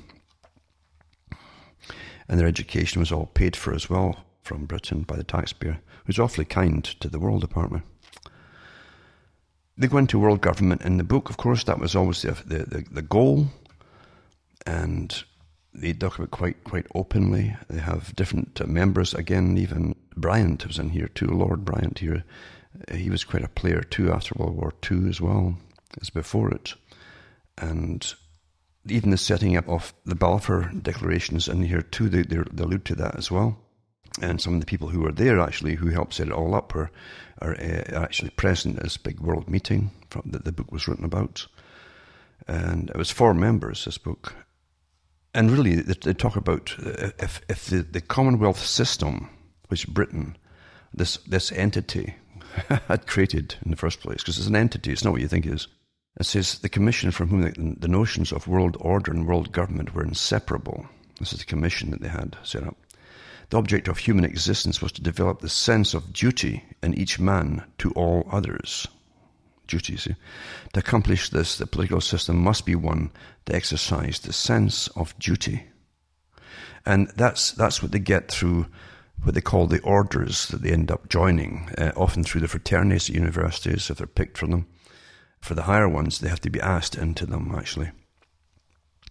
[2.28, 6.18] And their education was all paid for as well from Britain by the taxpayer, who's
[6.18, 7.84] awfully kind to the World Department.
[9.76, 12.58] They go into world government in the book, of course, that was always the, the,
[12.64, 13.48] the, the goal.
[14.64, 15.22] And
[15.74, 17.54] they talk about quite quite openly.
[17.68, 19.12] They have different uh, members.
[19.12, 21.26] Again, even Bryant was in here too.
[21.26, 22.24] Lord Bryant here
[22.92, 25.56] he was quite a player too after World War II as well
[26.00, 26.74] as before it.
[27.58, 28.14] And
[28.88, 32.94] even the setting up of the Balfour declarations in here too, they, they, allude to
[32.96, 33.58] that as well.
[34.20, 36.74] And some of the people who were there actually, who helped set it all up,
[36.74, 36.90] are,
[37.42, 39.90] are uh, actually present at this big world meeting
[40.24, 41.46] that the book was written about.
[42.48, 44.34] And it was four members, this book.
[45.34, 49.28] And really, they, they talk about uh, if, if the, the Commonwealth system,
[49.68, 50.36] which Britain,
[50.94, 52.14] this, this entity,
[52.88, 55.46] had created in the first place, because it's an entity, it's not what you think
[55.46, 55.68] it is.
[56.18, 59.94] It says the commission from whom the, the notions of world order and world government
[59.94, 60.86] were inseparable.
[61.18, 62.76] This is the commission that they had set up.
[63.50, 67.64] The object of human existence was to develop the sense of duty in each man
[67.78, 68.88] to all others.
[69.66, 70.14] Duty, see?
[70.72, 73.10] To accomplish this, the political system must be one
[73.44, 75.64] that exercised the sense of duty.
[76.84, 78.66] And that's, that's what they get through
[79.22, 83.08] what they call the orders that they end up joining, uh, often through the fraternities
[83.08, 84.66] at universities, if they're picked from them.
[85.40, 87.90] For the higher ones, they have to be asked into them, actually.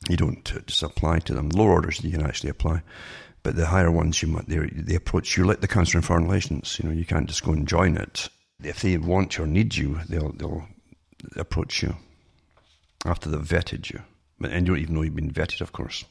[0.10, 1.50] You don't uh, just apply to them.
[1.50, 2.82] Lower orders, you can actually apply.
[3.44, 6.26] But the higher ones, you might, they, they approach you like the Council on Foreign
[6.26, 6.80] Relations.
[6.82, 8.30] You know, you can't just go and join it.
[8.63, 10.68] If they want you or need you, they'll, they'll
[11.36, 11.96] approach you
[13.06, 14.02] after they've vetted you.
[14.41, 16.06] And you don't even know you've been vetted, of course.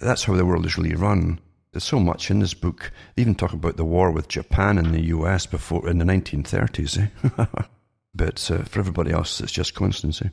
[0.00, 1.40] That's how the world is really run.
[1.72, 2.92] There's so much in this book.
[3.14, 6.98] They even talk about the war with Japan and the US before in the 1930s.
[6.98, 7.62] Eh?
[8.14, 10.20] but uh, for everybody else, it's just coincidence.
[10.20, 10.28] Eh?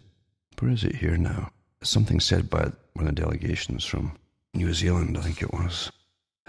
[0.59, 1.51] Where is it here now?
[1.81, 4.17] Something said by one of the delegations from
[4.53, 5.91] New Zealand, I think it was.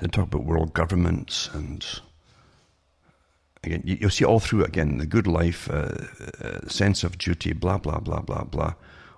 [0.01, 1.87] They talk about world governments and
[3.63, 5.93] again, you, will see all through again the good life, uh,
[6.43, 8.75] uh, sense of duty, blah blah blah blah blah,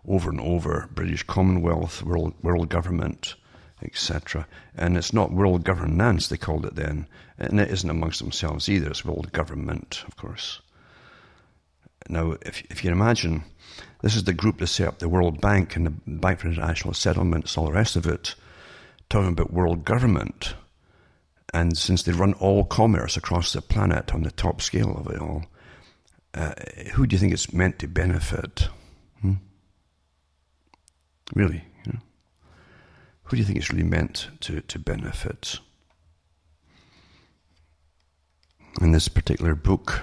[0.07, 0.89] over and over.
[0.93, 3.37] British Commonwealth, world world government,
[3.83, 4.47] etc.
[4.77, 7.07] And it's not world governance, they called it then.
[7.39, 10.61] And it isn't amongst themselves either, it's world government, of course.
[12.09, 13.45] Now, if, if you imagine,
[14.03, 16.95] this is the group that set up the World Bank and the Bank for International
[16.95, 18.35] Settlements, all the rest of it,
[19.09, 20.55] talking about world government.
[21.55, 25.21] And since they run all commerce across the planet on the top scale of it
[25.21, 25.45] all,
[26.35, 26.55] uh,
[26.95, 28.69] who do you think it's meant to benefit?
[29.21, 29.35] Hmm?
[31.35, 31.65] Really?
[33.33, 35.59] Who do you think it's really meant to, to benefit?
[38.79, 40.03] In this particular book,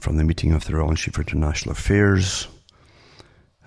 [0.00, 2.48] from the meeting of the Royal Institute for International Affairs,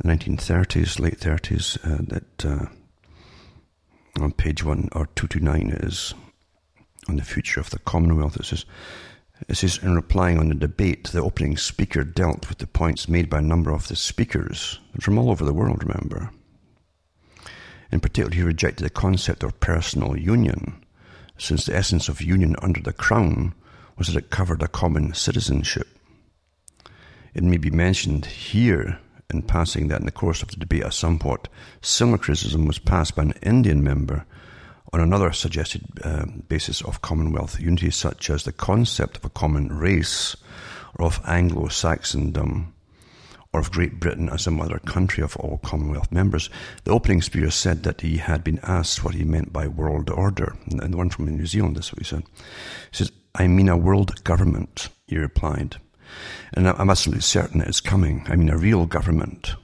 [0.01, 2.65] the 1930s, late 30s, uh, that uh,
[4.21, 6.13] on page one or 229 is
[7.07, 8.35] on the future of the Commonwealth.
[8.35, 8.65] It says,
[9.47, 13.29] it says, in replying on the debate, the opening speaker dealt with the points made
[13.29, 16.29] by a number of the speakers from all over the world, remember.
[17.91, 20.83] In particular, he rejected the concept of personal union,
[21.37, 23.53] since the essence of union under the Crown
[23.97, 25.87] was that it covered a common citizenship.
[27.33, 30.91] It may be mentioned here in passing that in the course of the debate, a
[30.91, 31.47] somewhat
[31.81, 34.25] similar criticism was passed by an Indian member
[34.93, 39.67] on another suggested uh, basis of Commonwealth unity, such as the concept of a common
[39.77, 40.35] race,
[40.95, 42.71] or of Anglo Saxondom,
[43.53, 46.49] or of Great Britain as a mother country of all Commonwealth members.
[46.83, 50.55] The opening speaker said that he had been asked what he meant by world order,
[50.69, 52.23] and the one from New Zealand, that's what he said.
[52.91, 55.77] He says, I mean a world government, he replied.
[56.53, 58.25] And I'm absolutely certain it's coming.
[58.27, 59.55] I mean a real government.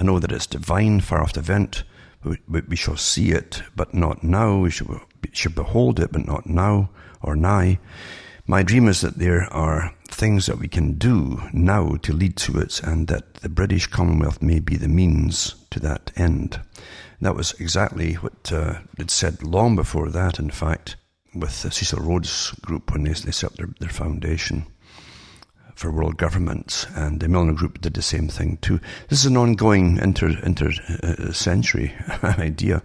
[0.00, 1.84] I know that it's divine, far off the event,
[2.24, 4.58] we shall see it, but not now.
[4.58, 6.90] We shall behold it, but not now
[7.22, 7.78] or nigh.
[8.46, 12.58] My dream is that there are things that we can do now to lead to
[12.58, 16.60] it, and that the British Commonwealth may be the means to that end.
[17.20, 20.96] That was exactly what uh, it said long before that, in fact,
[21.34, 24.66] with the Cecil Rhodes group when they, they set up their, their foundation
[25.78, 28.80] for world governments, and the Milner Group did the same thing too.
[29.08, 32.82] This is an ongoing inter inter uh, century idea,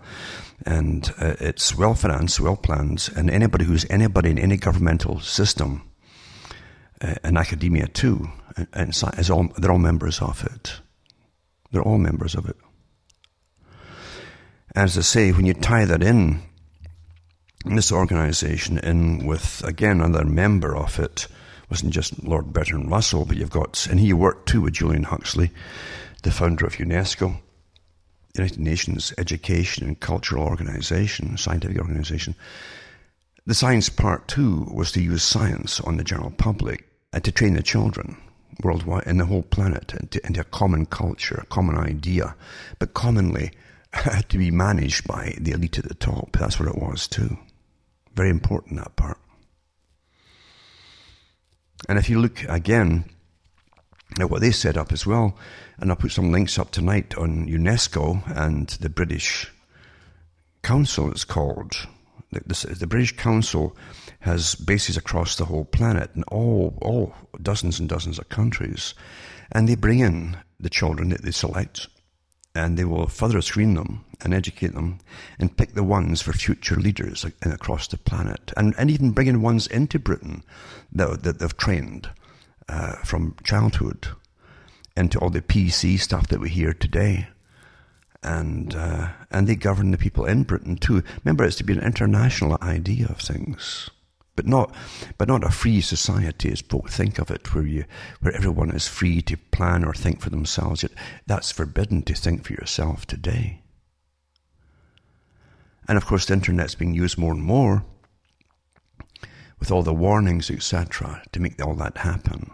[0.65, 5.81] and uh, it's well financed, well planned, and anybody who's anybody in any governmental system,
[7.01, 10.79] uh, and academia too, and, and is all they're all members of it.
[11.71, 12.57] They're all members of it.
[14.75, 16.41] As I say, when you tie that in,
[17.65, 21.27] this organization in with again another member of it
[21.69, 25.49] wasn't just Lord Bertrand Russell, but you've got, and he worked too with Julian Huxley,
[26.21, 27.37] the founder of UNESCO,
[28.35, 32.35] United Nations Education and Cultural Organization, scientific organization.
[33.45, 37.55] The science part too was to use science on the general public and to train
[37.55, 38.17] the children
[38.63, 42.35] worldwide in the whole planet into, into a common culture, a common idea,
[42.79, 43.51] but commonly
[44.29, 46.37] to be managed by the elite at the top.
[46.37, 47.37] That's what it was too.
[48.15, 49.17] Very important that part.
[51.89, 53.05] And if you look again
[54.19, 55.35] at what they set up as well,
[55.77, 59.51] and I'll put some links up tonight on UNESCO and the British
[60.61, 61.87] Council, it's called.
[62.33, 63.75] The, the, British Council
[64.21, 68.93] has bases across the whole planet in all, all dozens and dozens of countries.
[69.51, 71.87] And they bring in the children that they select
[72.55, 74.99] and they will further screen them and educate them
[75.39, 79.67] and pick the ones for future leaders across the planet and, and even bringing ones
[79.67, 80.43] into Britain
[80.91, 82.09] that, that they've trained
[82.69, 84.07] uh, from childhood
[84.95, 87.27] into all the PC stuff that we hear today.
[88.23, 91.03] And, uh, and they govern the people in Britain too.
[91.23, 93.89] Remember, it's to be an international idea of things
[94.35, 94.73] but not,
[95.17, 97.85] but not a free society as folk think of it, where you,
[98.19, 100.83] where everyone is free to plan or think for themselves.
[100.83, 100.93] Yet
[101.27, 103.61] that's forbidden to think for yourself today.
[105.87, 107.85] And of course, the internet's being used more and more
[109.59, 112.51] with all the warnings, etc., to make all that happen.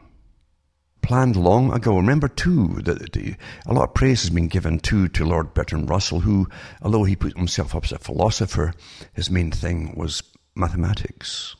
[1.01, 1.97] Planned long ago.
[1.97, 6.19] Remember, too, that a lot of praise has been given too to Lord Bertrand Russell,
[6.19, 6.47] who,
[6.81, 8.73] although he put himself up as a philosopher,
[9.13, 10.21] his main thing was
[10.55, 11.55] mathematics.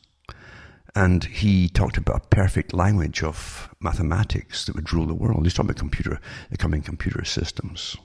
[0.96, 5.44] And he talked about a perfect language of mathematics that would rule the world.
[5.44, 6.20] He's talking about computer,
[6.50, 7.96] the coming computer systems,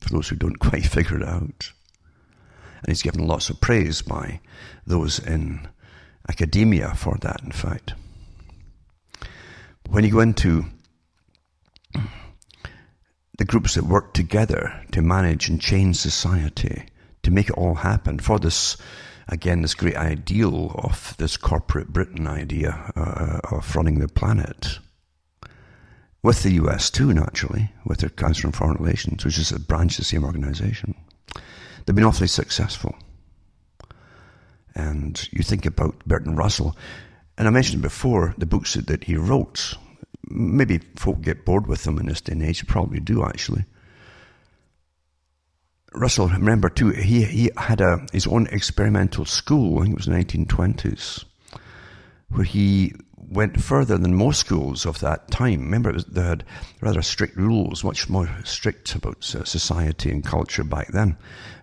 [0.00, 1.72] for those who don't quite figure it out.
[2.82, 4.40] And he's given lots of praise by
[4.86, 5.66] those in
[6.28, 7.94] academia for that, in fact.
[9.88, 10.64] When you go into
[13.38, 16.86] the groups that work together to manage and change society,
[17.22, 18.76] to make it all happen for this
[19.28, 24.78] again, this great ideal of this corporate Britain idea uh, of running the planet.
[26.22, 29.92] With the US too, naturally, with their Council on Foreign Relations, which is a branch
[29.92, 30.94] of the same organization.
[31.84, 32.94] They've been awfully successful.
[34.74, 36.76] And you think about Bertrand Russell,
[37.36, 39.74] and I mentioned before the books that, that he wrote.
[40.28, 43.64] Maybe folk get bored with them in this day and age, probably do actually.
[45.94, 50.06] Russell, remember too, he, he had a, his own experimental school, I think it was
[50.06, 51.24] the 1920s,
[52.30, 55.60] where he went further than most schools of that time.
[55.60, 56.44] Remember, was, they had
[56.80, 61.16] rather strict rules, much more strict about society and culture back then.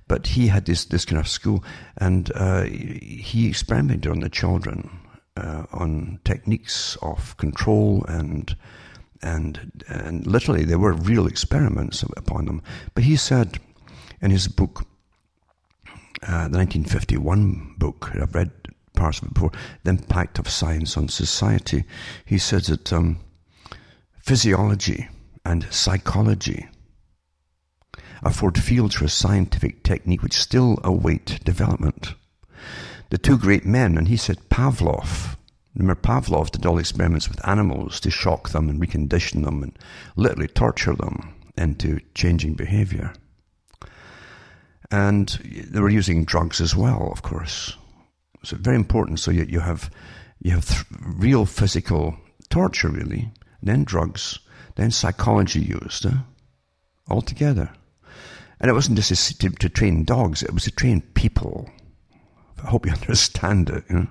[0.08, 1.64] But he had this, this kind of school,
[1.98, 5.01] and uh, he experimented on the children,
[5.42, 8.56] uh, on techniques of control and
[9.24, 12.62] and and literally there were real experiments upon them.
[12.94, 13.60] But he said
[14.22, 14.86] in his book,
[16.24, 18.52] uh, the 1951 book, I've read
[18.94, 19.52] parts of it before,
[19.84, 21.86] The Impact of Science on Society,
[22.26, 23.20] he says that um,
[24.20, 25.08] physiology
[25.44, 26.68] and psychology
[28.24, 32.14] afford fields for scientific technique which still await development.
[33.12, 35.36] The two great men, and he said Pavlov,
[35.76, 39.78] remember Pavlov did all experiments with animals to shock them and recondition them and
[40.16, 43.12] literally torture them into changing behavior.
[44.90, 47.76] And they were using drugs as well, of course.
[48.46, 49.20] So very important.
[49.20, 49.92] So you, you have
[50.40, 52.16] you have th- real physical
[52.50, 53.30] torture, really,
[53.62, 54.40] then drugs,
[54.76, 56.18] then psychology used, eh?
[57.10, 57.72] all together.
[58.62, 61.70] And it wasn't just to, to, train dogs; it was to train people.
[62.64, 63.84] I hope you understand it.
[63.90, 64.08] You know?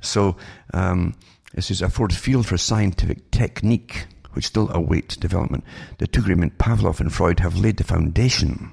[0.00, 0.36] So
[0.74, 1.14] um,
[1.54, 5.64] this is a Ford field for scientific technique, which still awaits development.
[5.98, 8.72] The two agreement Pavlov and Freud have laid the foundation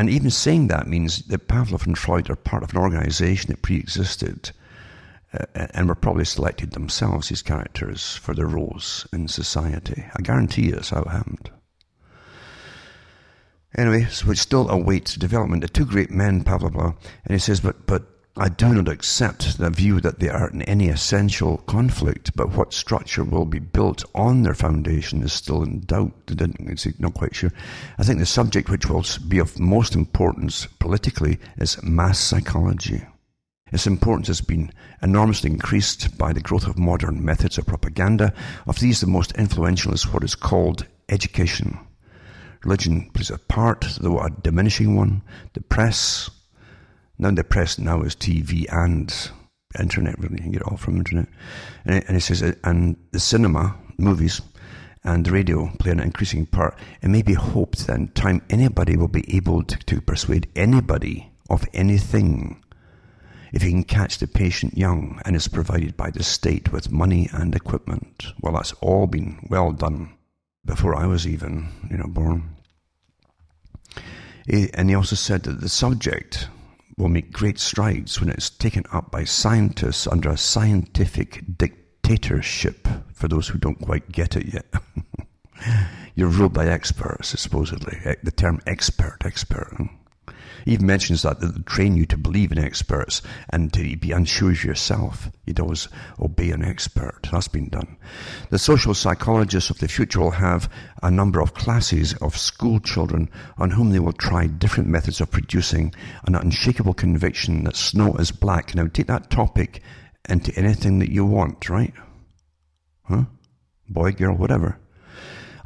[0.00, 3.60] and even saying that means that Pavlov and Freud are part of an organization that
[3.60, 4.50] pre existed
[5.34, 10.06] uh, and were probably selected themselves, these characters, for their roles in society.
[10.16, 11.50] I guarantee you that's how it happened.
[13.76, 15.62] Anyway, so still awaits development.
[15.62, 18.02] The two great men, Pavlov, and he says, but, but
[18.36, 22.72] I do not accept the view that they are in any essential conflict, but what
[22.72, 26.12] structure will be built on their foundation is still in doubt.
[26.28, 27.52] It's not quite sure.
[27.98, 33.04] I think the subject which will be of most importance politically is mass psychology.
[33.72, 38.32] Its importance has been enormously increased by the growth of modern methods of propaganda.
[38.66, 41.78] Of these, the most influential is what is called education.
[42.64, 45.22] Religion plays a part, though a diminishing one.
[45.54, 46.30] The press,
[47.18, 49.12] now the press now is TV and
[49.78, 50.36] internet, really.
[50.36, 51.26] You can get it all from internet.
[51.84, 54.42] And it, and it says, uh, and the cinema, movies,
[55.02, 56.76] and radio play an increasing part.
[57.00, 61.32] It may be hoped that in time anybody will be able to, to persuade anybody
[61.48, 62.62] of anything
[63.52, 67.28] if he can catch the patient young and is provided by the state with money
[67.32, 68.26] and equipment.
[68.40, 70.12] Well, that's all been well done
[70.70, 72.54] before I was even, you know, born.
[74.72, 76.48] And he also said that the subject
[76.96, 83.26] will make great strides when it's taken up by scientists under a scientific dictatorship, for
[83.26, 84.72] those who don't quite get it yet.
[86.14, 87.98] You're ruled by experts, supposedly.
[88.04, 89.76] Eh, the term expert, expert.
[90.70, 94.62] He mentions that they train you to believe in experts and to be unsure of
[94.62, 95.28] yourself.
[95.44, 95.88] You'd always
[96.20, 97.28] obey an expert.
[97.32, 97.96] That's been done.
[98.50, 100.70] The social psychologists of the future will have
[101.02, 105.32] a number of classes of school children on whom they will try different methods of
[105.32, 105.92] producing
[106.24, 108.72] an unshakable conviction that snow is black.
[108.72, 109.82] Now take that topic
[110.28, 111.94] into anything that you want, right?
[113.08, 113.24] Huh?
[113.88, 114.78] Boy, girl, whatever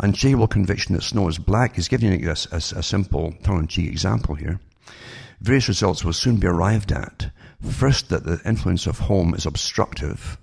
[0.01, 4.35] unshakable conviction that snow is black is giving you a, a, a simple tongue-in-cheek example
[4.35, 4.59] here.
[5.41, 7.31] Various results will soon be arrived at.
[7.61, 10.39] First, that the influence of home is obstructive.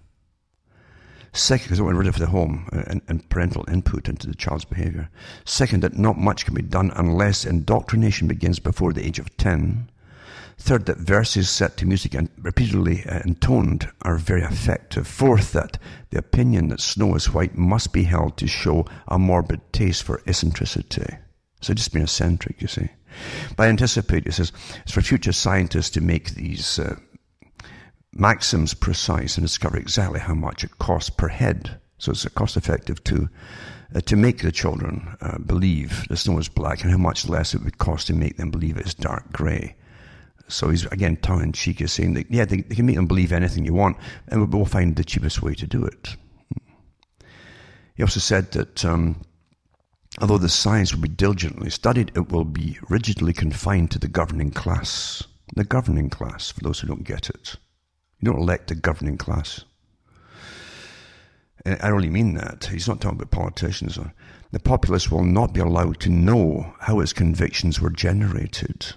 [1.34, 4.36] Second, because I want rid of the home uh, and, and, parental input into the
[4.36, 5.10] child's behavior.
[5.46, 9.90] Second, that not much can be done unless indoctrination begins before the age of 10.
[10.58, 15.08] Third, that verses set to music and repeatedly uh, intoned are very effective.
[15.08, 15.78] Fourth, that
[16.10, 20.22] the opinion that snow is white must be held to show a morbid taste for
[20.28, 21.18] eccentricity.
[21.62, 22.90] So just being eccentric, you see.
[23.56, 24.52] But I anticipate, it says,
[24.84, 26.96] it's for future scientists to make these uh,
[28.14, 31.80] maxims precise and discover exactly how much it costs per head.
[31.98, 33.30] So it's cost effective to
[33.94, 37.54] uh, to make the children uh, believe the snow is black and how much less
[37.54, 39.76] it would cost to make them believe it's dark grey.
[40.48, 43.08] So he's again tongue in cheek is saying that yeah they, they, can make them
[43.08, 43.98] believe anything you want
[44.28, 46.16] and we'll find the cheapest way to do it.
[47.96, 49.22] He also said that um,
[50.20, 54.52] Although the science will be diligently studied, it will be rigidly confined to the governing
[54.52, 55.24] class.
[55.56, 57.56] The governing class, for those who don't get it.
[58.20, 59.64] You don't elect the governing class.
[61.66, 62.66] I really mean that.
[62.66, 63.98] He's not talking about politicians.
[64.52, 68.94] The populace will not be allowed to know how its convictions were generated.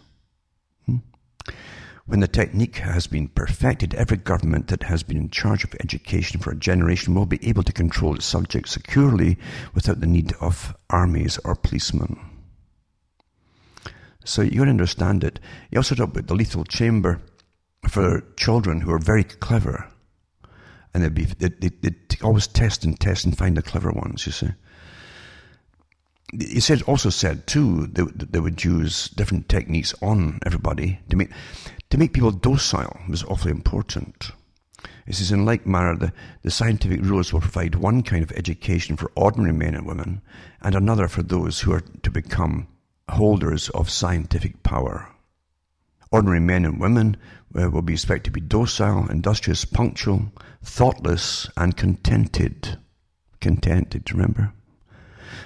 [2.07, 6.39] When the technique has been perfected, every government that has been in charge of education
[6.39, 9.39] for a generation will be able to control its subjects securely
[9.75, 12.21] without the need of armies or policemen.
[14.25, 15.41] So you understand it.
[15.71, 17.23] He also talked about the lethal chamber
[17.89, 19.89] for children who are very clever.
[20.93, 24.27] And they'd, be, they'd, they'd, they'd always test and test and find the clever ones,
[24.27, 24.49] you see.
[26.39, 31.31] He said, also said too, they, they would use different techniques on everybody to make,
[31.95, 34.33] to make people docile was awfully important.
[35.07, 38.97] He says, in like manner, the, the scientific rules will provide one kind of education
[38.97, 40.21] for ordinary men and women,
[40.61, 42.67] and another for those who are to become
[43.09, 45.09] holders of scientific power.
[46.11, 47.17] Ordinary men and women
[47.57, 50.33] uh, will be expected to be docile, industrious, punctual,
[50.65, 52.77] thoughtless, and contented.
[53.41, 54.53] Contented, remember?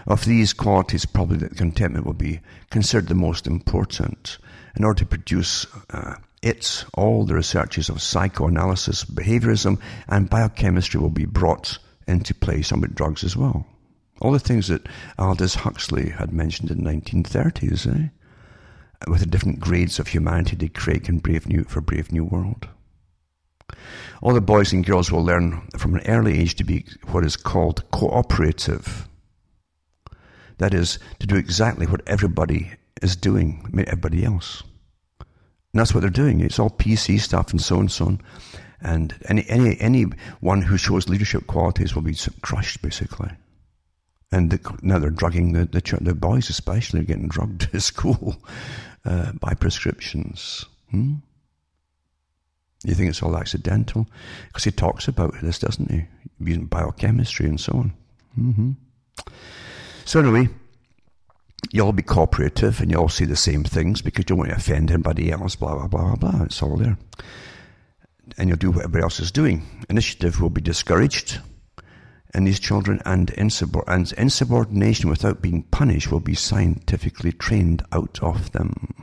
[0.06, 2.40] Of these qualities, probably that contentment will be
[2.70, 4.38] considered the most important.
[4.76, 11.10] In order to produce uh, it, all the researches of psychoanalysis, behaviorism, and biochemistry will
[11.10, 13.66] be brought into play, some with drugs as well.
[14.20, 14.86] All the things that
[15.18, 18.08] Aldous Huxley had mentioned in the 1930s, eh?
[19.06, 22.68] With the different grades of humanity they create in Brave New, for Brave New World.
[24.20, 27.36] All the boys and girls will learn from an early age to be what is
[27.36, 29.08] called cooperative.
[30.58, 34.64] That is, to do exactly what everybody is doing, everybody else.
[35.72, 36.40] And that's what they're doing.
[36.40, 38.20] It's all PC stuff and so and so on.
[38.80, 43.30] And any, any, anyone who shows leadership qualities will be crushed, basically.
[44.30, 48.36] And the, now they're drugging the, the, the boys, especially, are getting drugged at school
[49.04, 50.64] uh, by prescriptions.
[50.90, 51.14] Hmm?
[52.84, 54.06] You think it's all accidental?
[54.46, 56.04] Because he talks about this, doesn't he?
[56.38, 57.92] Using biochemistry and so on.
[58.38, 58.70] Mm-hmm.
[60.04, 60.48] So, anyway,
[61.70, 64.90] you all be cooperative and you all say the same things because you to offend
[64.90, 66.44] anybody else, blah, blah, blah, blah, blah.
[66.44, 66.96] It's all there.
[68.36, 69.84] And you'll do what everybody else is doing.
[69.88, 71.40] Initiative will be discouraged,
[72.34, 78.52] and these children and, and insubordination without being punished will be scientifically trained out of
[78.52, 78.94] them.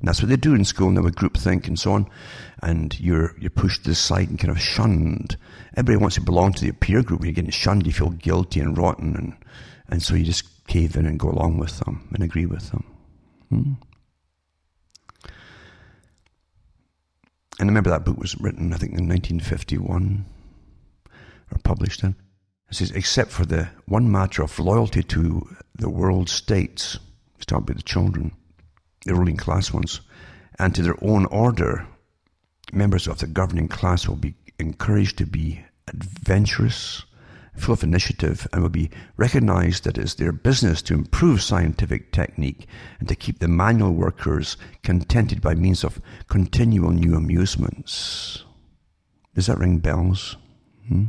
[0.00, 2.10] And that's what they do in school now with groupthink and so on.
[2.62, 5.36] And you're, you're pushed to the side and kind of shunned.
[5.76, 7.22] Everybody wants to belong to the peer group.
[7.22, 9.14] You're getting shunned, you feel guilty and rotten.
[9.14, 9.36] And,
[9.88, 12.84] and so you just cave in and go along with them and agree with them.
[13.50, 13.72] Hmm?
[17.58, 20.24] And remember that book was written, I think, in 1951
[21.52, 22.14] or published then.
[22.70, 26.98] It says, except for the one matter of loyalty to the world states,
[27.40, 28.32] start with the children,
[29.04, 30.00] the ruling class ones,
[30.58, 31.86] and to their own order,
[32.72, 37.04] members of the governing class will be encouraged to be adventurous,
[37.60, 42.12] full of initiative and will be recognized that it is their business to improve scientific
[42.12, 42.66] technique
[42.98, 48.44] and to keep the manual workers contented by means of continual new amusements.
[49.34, 50.36] Does that ring bells?
[50.88, 51.04] Hmm?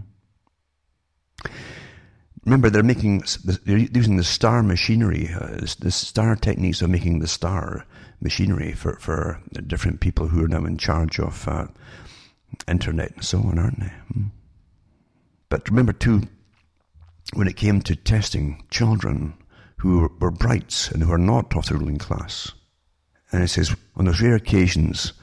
[2.46, 7.28] Remember, they're making, they're using the star machinery, uh, the star techniques of making the
[7.28, 7.86] star
[8.20, 11.68] machinery for, for different people who are now in charge of uh,
[12.68, 13.94] internet and so on, aren't they?
[14.14, 14.24] Hmm?
[15.50, 16.24] But remember, too,
[17.34, 19.34] when it came to testing children
[19.78, 22.52] who were brights and who were not of the ruling class,
[23.32, 25.14] and it says, on those rare occasions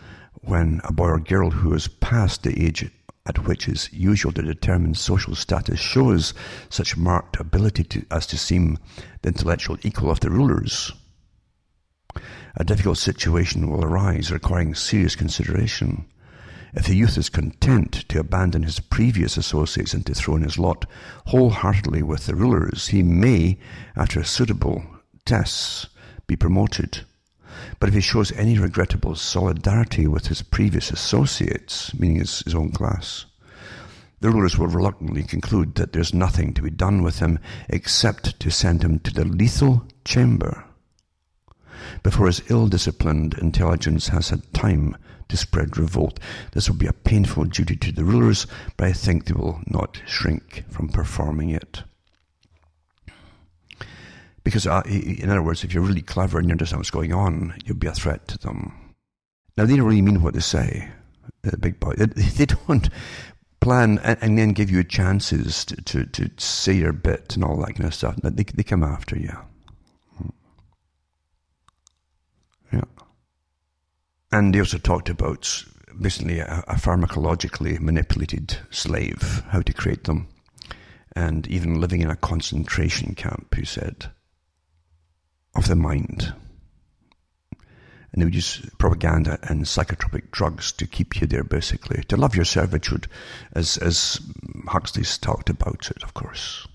[0.43, 2.91] when a boy or girl who has passed the age
[3.27, 6.33] at which is usual to determine social status shows
[6.71, 8.79] such marked ability to, as to seem
[9.23, 10.93] the intellectual equal of the rulers,
[12.57, 16.07] a difficult situation will arise requiring serious consideration.
[16.75, 20.59] If the youth is content to abandon his previous associates and to throw in his
[20.59, 20.85] lot
[21.27, 23.59] wholeheartedly with the rulers, he may,
[23.97, 24.85] after suitable
[25.25, 25.87] tests,
[26.27, 27.07] be promoted.
[27.81, 32.71] But if he shows any regrettable solidarity with his previous associates, meaning his, his own
[32.71, 33.25] class,
[34.21, 37.39] the rulers will reluctantly conclude that there's nothing to be done with him
[37.69, 40.65] except to send him to the lethal chamber
[42.03, 44.97] before his ill-disciplined intelligence has had time
[45.29, 46.19] to spread revolt.
[46.53, 50.01] This will be a painful duty to the rulers, but I think they will not
[50.07, 51.83] shrink from performing it.
[54.45, 57.55] Because, uh, in other words, if you're really clever and you understand what's going on,
[57.65, 58.95] you'll be a threat to them.
[59.57, 60.89] Now, they don't really mean what they say,
[61.43, 61.95] the big boy.
[61.95, 62.89] They, they don't
[63.61, 67.57] plan and, and, then give you chances to, to, to say your bit and all
[67.59, 68.17] that kind of stuff.
[68.23, 69.37] They, they come after you.
[72.73, 72.85] Yeah.
[74.31, 75.65] And he also talked about
[76.01, 80.29] basically a, a pharmacologically manipulated slave, how to create them,
[81.17, 84.11] and even living in a concentration camp, he said,
[85.57, 86.35] of the mind.
[88.13, 92.37] And they would use propaganda and psychotropic drugs to keep you there, basically, to love
[92.37, 93.09] your servitude,
[93.53, 94.21] as, as
[94.69, 96.68] Huxley's talked about it, of course.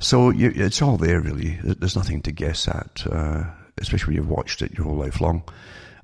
[0.00, 1.58] So you, it's all there, really.
[1.62, 3.44] There's nothing to guess at, uh,
[3.78, 5.42] especially when you've watched it your whole life long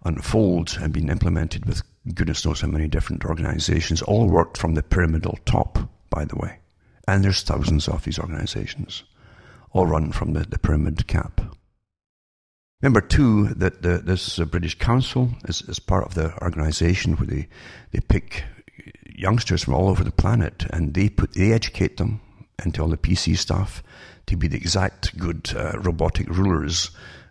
[0.05, 1.83] unfold and been implemented with
[2.15, 5.79] goodness knows how many different organizations, all worked from the pyramidal top,
[6.11, 6.59] by the way.
[7.09, 9.05] And there's thousands of these organizations,
[9.73, 11.41] all run from the, the pyramid cap.
[12.83, 17.27] Remember, too, that the, this uh, British Council is, is part of the organization where
[17.27, 17.49] they,
[17.93, 18.45] they pick
[19.07, 22.21] youngsters from all over the planet and they put they educate them
[22.65, 23.83] into all the PC stuff
[24.27, 26.91] to be the exact good uh, robotic rulers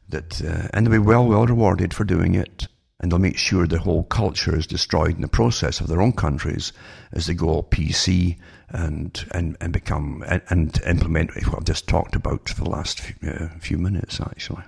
[0.09, 2.67] that uh, and they'll be well well rewarded for doing it
[2.99, 6.13] and they'll make sure the whole culture is destroyed in the process of their own
[6.13, 6.71] countries
[7.11, 8.38] as they go all PC
[8.69, 12.99] and and and become and, and implement what I've just talked about for the last
[12.99, 14.63] few, uh, few minutes actually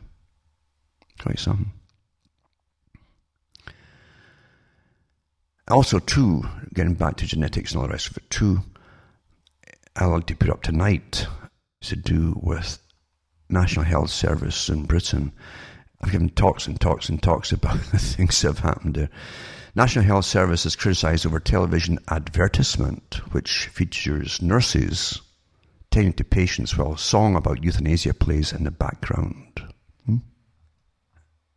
[1.19, 1.71] quite something.
[5.67, 6.43] Also, too,
[6.73, 8.59] getting back to genetics and all the rest of it, too,
[9.97, 11.25] I like to put up tonight
[11.81, 12.79] to do with
[13.49, 15.31] National Health Service in Britain.
[16.01, 19.09] I've given talks and talks and talks about the things that have happened there.
[19.73, 25.21] National Health Service is criticised over television advertisement, which features nurses
[25.91, 29.63] tending to patients while a song about euthanasia plays in the background.
[30.05, 30.17] Hmm?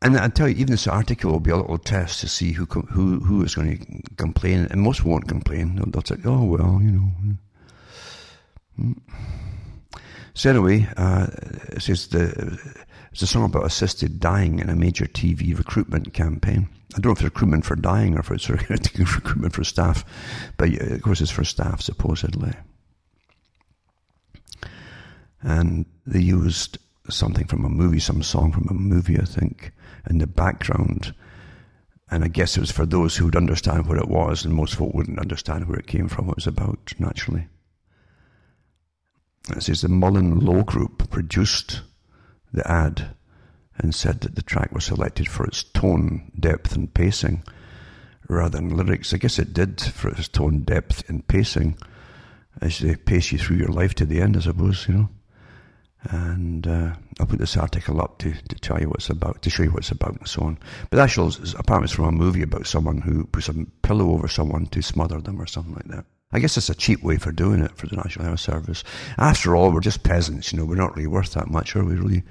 [0.01, 2.67] And I tell you, even this article will be a little test to see who
[2.67, 5.75] who who is going to complain, and most won't complain.
[5.75, 7.11] They'll, they'll say, "Oh well, you know."
[10.35, 11.27] So anyway, uh,
[11.73, 12.59] it says the
[13.13, 16.69] it's a song about assisted dying in a major TV recruitment campaign.
[16.95, 18.49] I don't know if it's recruitment for dying or if it's
[19.15, 20.05] recruitment for staff,
[20.57, 22.53] but of course it's for staff supposedly.
[25.43, 26.79] And they used
[27.11, 29.73] something from a movie, some song from a movie, I think,
[30.09, 31.15] in the background.
[32.11, 34.75] And I guess it was for those who would understand what it was, and most
[34.75, 37.49] folk wouldn't understand where it came from, what it was about, naturally.
[39.51, 41.83] It says the Mullen Lowe Group produced
[42.53, 43.15] the ad
[43.77, 47.45] and said that the track was selected for its tone, depth, and pacing
[48.29, 49.15] rather than lyrics.
[49.15, 51.79] I guess it did for its tone, depth, and pacing
[52.61, 55.09] as they pace you through your life to the end, I suppose, you know.
[56.11, 59.51] And uh, I'll put this article up to, to tell you what it's about, to
[59.51, 60.59] show you what it's about and so on.
[60.91, 64.67] But actually, apparently it's from a movie about someone who puts a pillow over someone
[64.67, 66.05] to smother them or something like that.
[66.31, 68.85] I guess it's a cheap way for doing it for the National Health Service.
[69.17, 71.95] After all, we're just peasants, you know, we're not really worth that much, are we
[71.95, 72.23] really?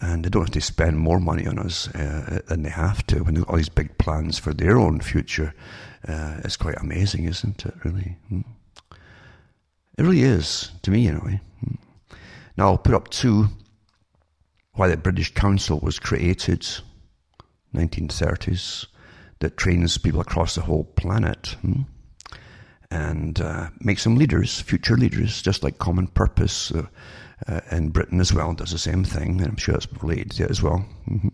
[0.00, 3.24] And they don't have to spend more money on us uh, than they have to
[3.24, 5.54] when they've got all these big plans for their own future.
[6.06, 8.16] Uh, it's quite amazing, isn't it, really?
[8.28, 8.42] Hmm.
[9.98, 11.40] It really is, to me anyway.
[11.60, 11.74] Hmm.
[12.56, 13.48] Now, I'll put up two
[14.74, 16.60] why the British Council was created,
[17.74, 18.86] 1930s,
[19.40, 21.82] that trains people across the whole planet hmm?
[22.90, 26.86] And uh, them leaders, future leaders, just like Common Purpose uh,
[27.48, 30.44] uh, in Britain as well does the same thing, and I'm sure it's related to
[30.44, 30.84] it as well.
[31.08, 31.28] Mm-hmm.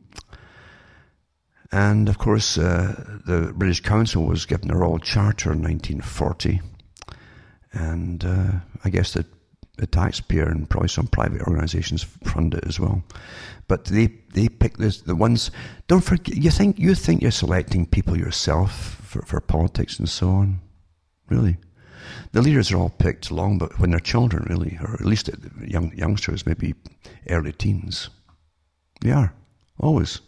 [1.71, 6.61] And of course, uh, the British Council was given a Royal Charter in 1940,
[7.73, 8.53] and uh,
[8.85, 9.25] I guess the
[9.87, 13.03] taxpayer and probably some private organisations fund it as well.
[13.69, 15.51] But they they pick this, the ones.
[15.89, 16.37] Don't forget.
[16.37, 20.61] You think you think you're selecting people yourself for, for politics and so on.
[21.33, 21.57] Really,
[22.33, 25.33] the leaders are all picked long, but when they're children, really, or at least uh,
[25.65, 26.75] young youngsters, maybe
[27.31, 28.11] early teens.
[29.01, 29.33] They are
[29.81, 30.21] always.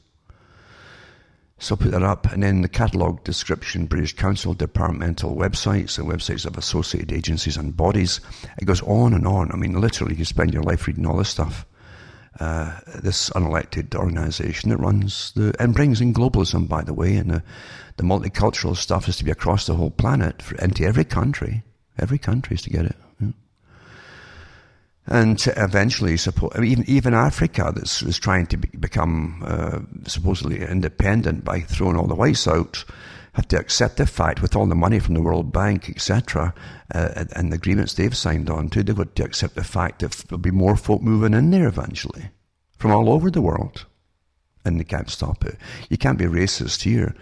[1.58, 2.32] So put that up.
[2.32, 7.76] And then the catalogue description, British Council, departmental websites, and websites of associated agencies and
[7.76, 8.20] bodies.
[8.58, 9.52] It goes on and on.
[9.52, 11.66] I mean, literally, you spend your life reading all this stuff.
[12.40, 17.30] Uh, this unelected organisation that runs the and brings in globalism, by the way, and
[17.30, 17.42] the,
[17.96, 21.62] the multicultural stuff is to be across the whole planet, for, into every country.
[21.96, 22.96] Every country is to get it
[25.06, 31.44] and to eventually, support, even even Africa that's trying to be, become uh, supposedly independent
[31.44, 32.84] by throwing all the whites out,
[33.34, 36.54] have to accept the fact with all the money from the World Bank, etc.,
[36.94, 40.12] uh, and the agreements they've signed on to, they've got to accept the fact that
[40.12, 42.30] there'll be more folk moving in there eventually
[42.78, 43.86] from all over the world.
[44.64, 45.58] And they can't stop it.
[45.90, 47.14] You can't be racist here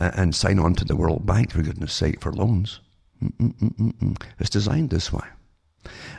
[0.00, 2.80] uh, and sign on to the World Bank, for goodness sake, for loans.
[3.22, 4.20] Mm-mm-mm-mm.
[4.38, 5.26] It's designed this way.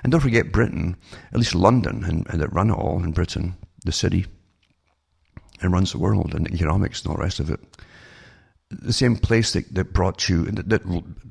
[0.04, 0.96] And don't forget Britain,
[1.32, 4.26] at least London, and, and that run it all in Britain, the city,
[5.62, 7.60] and runs the world and economics and all the rest of it.
[8.72, 10.82] The same place that, that brought you, that,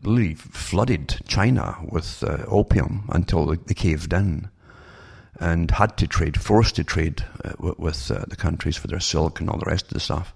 [0.03, 4.49] really flooded China with uh, opium until they, caved in
[5.39, 8.99] and had to trade, forced to trade uh, with, with uh, the countries for their
[8.99, 10.35] silk and all the rest of the stuff.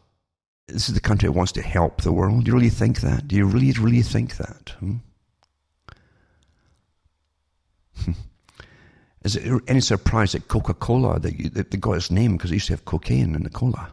[0.68, 2.44] This is the country that wants to help the world.
[2.44, 3.26] Do you really think that?
[3.26, 4.74] Do you really, really think that?
[4.78, 4.96] Hmm?
[9.24, 12.56] Is it any surprise that Coca Cola, that, that they got its name because they
[12.56, 13.90] used to have cocaine in the cola?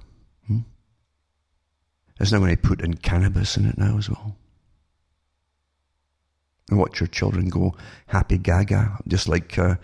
[2.19, 2.23] Hmm?
[2.23, 4.35] Isn't that when they put in cannabis in it now as well?
[6.69, 7.75] And watch your children go
[8.07, 9.75] happy gaga, just like uh,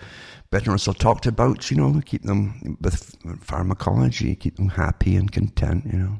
[0.52, 5.86] Bertrand Russell talked about, you know, keep them with pharmacology, keep them happy and content,
[5.86, 6.20] you know.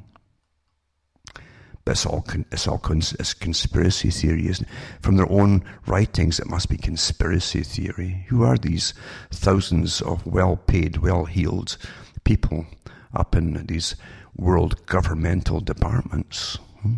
[1.84, 4.74] But it's all, it's all cons- it's conspiracy theory, isn't it?
[5.00, 8.26] From their own writings, it must be conspiracy theory.
[8.28, 8.92] Who are these
[9.30, 11.76] thousands of well paid, well heeled
[12.24, 12.66] people
[13.14, 13.94] up in these
[14.36, 16.58] world governmental departments?
[16.82, 16.94] Hmm?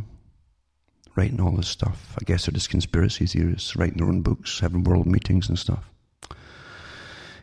[1.17, 2.17] Writing all this stuff.
[2.21, 5.91] I guess they're just conspiracy theorists, writing their own books, having world meetings and stuff.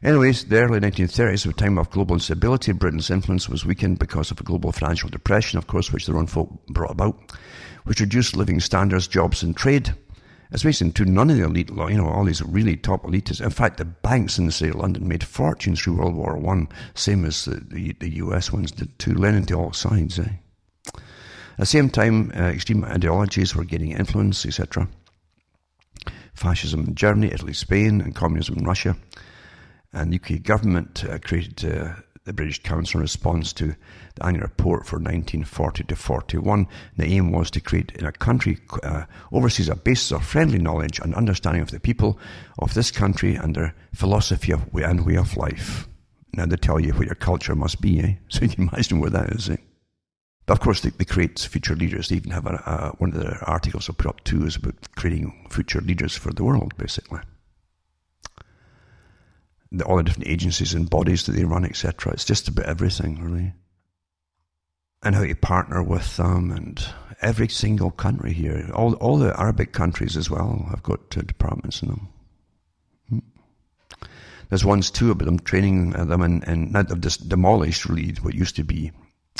[0.04, 4.40] Anyways, the early 1930s, a time of global instability, Britain's influence was weakened because of
[4.40, 7.18] a global financial depression, of course, which their own folk brought about,
[7.86, 9.96] which reduced living standards, jobs, and trade.
[10.52, 13.42] Mentioned, to none of the elite, you know, all these really top elites.
[13.42, 16.70] In fact, the banks in the city of London made fortunes through World War One,
[16.94, 20.18] same as the, the, the, US ones did too, lending to all sides.
[20.18, 20.30] Eh?
[20.94, 21.02] At
[21.58, 24.88] the same time, uh, extreme ideologies were gaining influence, etc.
[26.34, 28.96] Fascism in Germany, Italy, Spain, and communism in Russia.
[29.94, 31.94] And the UK government uh, created uh,
[32.26, 33.76] the British Council in response to
[34.16, 36.68] the annual report for 1940 to 41.
[36.98, 41.00] The aim was to create in a country uh, overseas a basis of friendly knowledge
[41.00, 42.20] and understanding of the people
[42.60, 45.88] of this country and their philosophy of and way of life.
[46.34, 48.16] Now they tell you what your culture must be, eh?
[48.30, 49.58] So you can imagine where that is, eh?
[50.48, 52.10] But of course, they, they create future leaders.
[52.10, 54.76] They even have a, a, one of their articles I put up too is about
[54.96, 57.20] creating future leaders for the world, basically
[59.78, 62.14] the, all the different agencies and bodies that they run, etc.
[62.14, 63.54] It's just about everything, really.
[65.04, 66.84] And how you partner with them, and
[67.22, 71.82] every single country here, all all the Arabic countries as well, have got uh, departments
[71.82, 72.08] in them.
[73.10, 73.20] Hmm.
[74.50, 78.34] There's ones too about them training them, and, and now they've just demolished really what
[78.34, 78.92] used to be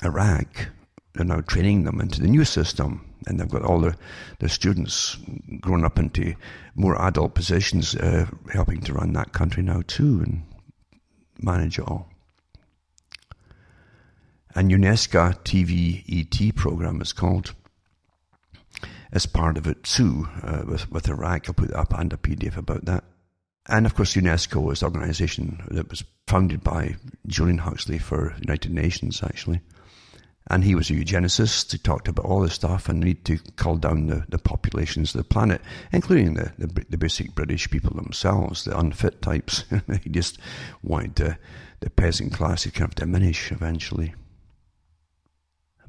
[0.04, 0.68] Iraq.
[1.14, 3.96] They're now training them into the new system and they've got all the,
[4.40, 5.18] their students
[5.60, 6.36] grown up into
[6.76, 10.44] more adult positions, uh, helping to run that country now too and
[11.42, 12.10] manage it all.
[14.54, 17.54] And UNESCO TVET program is called
[19.12, 21.48] as part of it too, uh, with, with Iraq.
[21.48, 23.04] I'll put up and a PDF about that.
[23.68, 26.96] And of course, UNESCO is the organization that was founded by
[27.26, 29.62] Julian Huxley for United Nations, actually.
[30.48, 31.72] And he was a eugenicist.
[31.72, 35.20] He talked about all this stuff and need to cull down the, the populations of
[35.20, 39.64] the planet, including the, the, the basic British people themselves, the unfit types.
[40.04, 40.38] he just
[40.84, 41.38] wanted to,
[41.80, 44.14] the peasant class to kind of diminish eventually.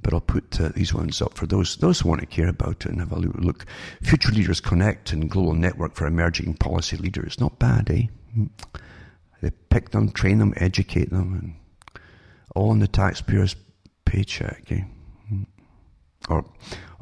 [0.02, 2.86] But I'll put uh, these ones up for those those who want to care about
[2.86, 3.66] it and have a look.
[4.02, 7.40] Future Leaders Connect and Global Network for Emerging Policy Leaders.
[7.40, 8.07] Not bad, eh?
[9.42, 12.00] They pick them, train them, educate them, and
[12.54, 13.57] all in the taxpayers'
[14.07, 14.84] paycheck, eh?
[16.28, 16.44] or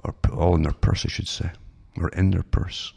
[0.02, 1.50] or all in their purse, I should say,
[1.96, 2.92] or in their purse.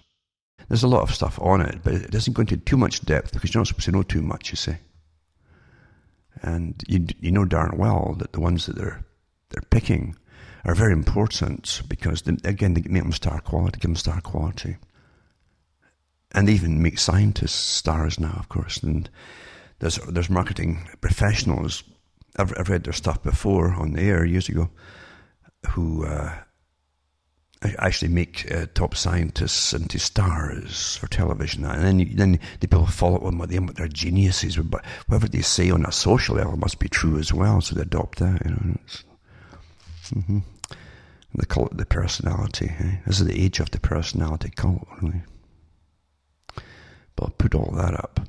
[0.67, 3.31] There's a lot of stuff on it, but it doesn't go into too much depth
[3.31, 4.75] because you're not supposed to know too much, you see.
[6.41, 9.05] And you you know darn well that the ones that they're
[9.49, 10.15] they're picking
[10.65, 14.77] are very important because they, again they make them star quality, give them star quality,
[16.33, 18.83] and they even make scientists stars now, of course.
[18.83, 19.09] And
[19.79, 21.83] there's there's marketing professionals
[22.37, 24.69] I've, I've read their stuff before on the air years ago,
[25.69, 26.35] who uh,
[27.63, 33.19] actually make uh, top scientists into stars for television, and then then the people follow
[33.19, 34.57] them with them, their geniuses.
[34.57, 37.81] But whatever they say on a social level must be true as well, so they
[37.81, 38.45] adopt that.
[38.45, 38.77] You know,
[40.13, 40.39] mm-hmm.
[41.35, 42.71] they call it the personality.
[42.79, 42.97] Eh?
[43.05, 45.23] This is the age of the personality cult, really.
[47.15, 48.19] But I'll put all that up.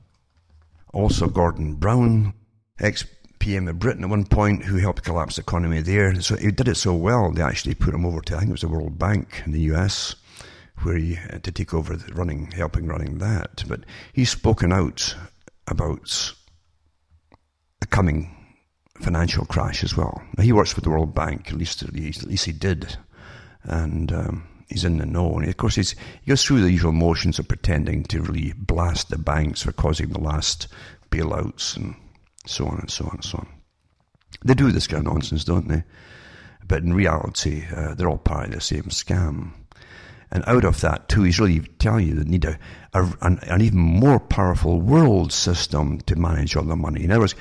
[0.95, 2.33] Also, Gordon Brown,
[2.81, 3.05] ex
[3.39, 6.21] PM of Britain at one point who helped collapse the economy there.
[6.21, 8.53] So he did it so well, they actually put him over to, I think it
[8.53, 10.17] was the World Bank in the US,
[10.83, 13.65] where he had to take over the running, helping running that.
[13.67, 13.81] But
[14.13, 15.15] he's spoken out
[15.67, 16.35] about
[17.81, 18.35] the coming
[19.01, 20.23] financial crash as well.
[20.37, 22.97] Now, he works with the World Bank, at least, at least he did.
[23.65, 25.39] And um, he's in the know.
[25.39, 29.11] And of course, he's, he goes through the usual motions of pretending to really blast
[29.11, 30.69] the banks for causing the last
[31.11, 31.95] bailouts and
[32.49, 33.49] so on and so on and so on.
[34.45, 35.85] They do this kind of nonsense, don't they?
[36.67, 39.53] But in reality, uh, they're all part of the same scam.
[40.31, 42.59] And out of that, too, he's really telling you they need a,
[42.93, 47.03] a an, an, even more powerful world system to manage all the money.
[47.03, 47.35] In other words,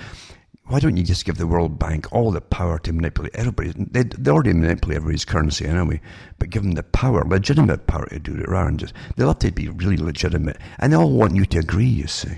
[0.67, 3.73] why don't you just give the World Bank all the power to manipulate everybody?
[3.75, 6.01] They, they already manipulate everybody's currency anyway,
[6.39, 9.39] but give them the power, legitimate power to do it rather than just, they'll have
[9.39, 10.57] to be really legitimate.
[10.79, 12.37] And they all want you to agree, you see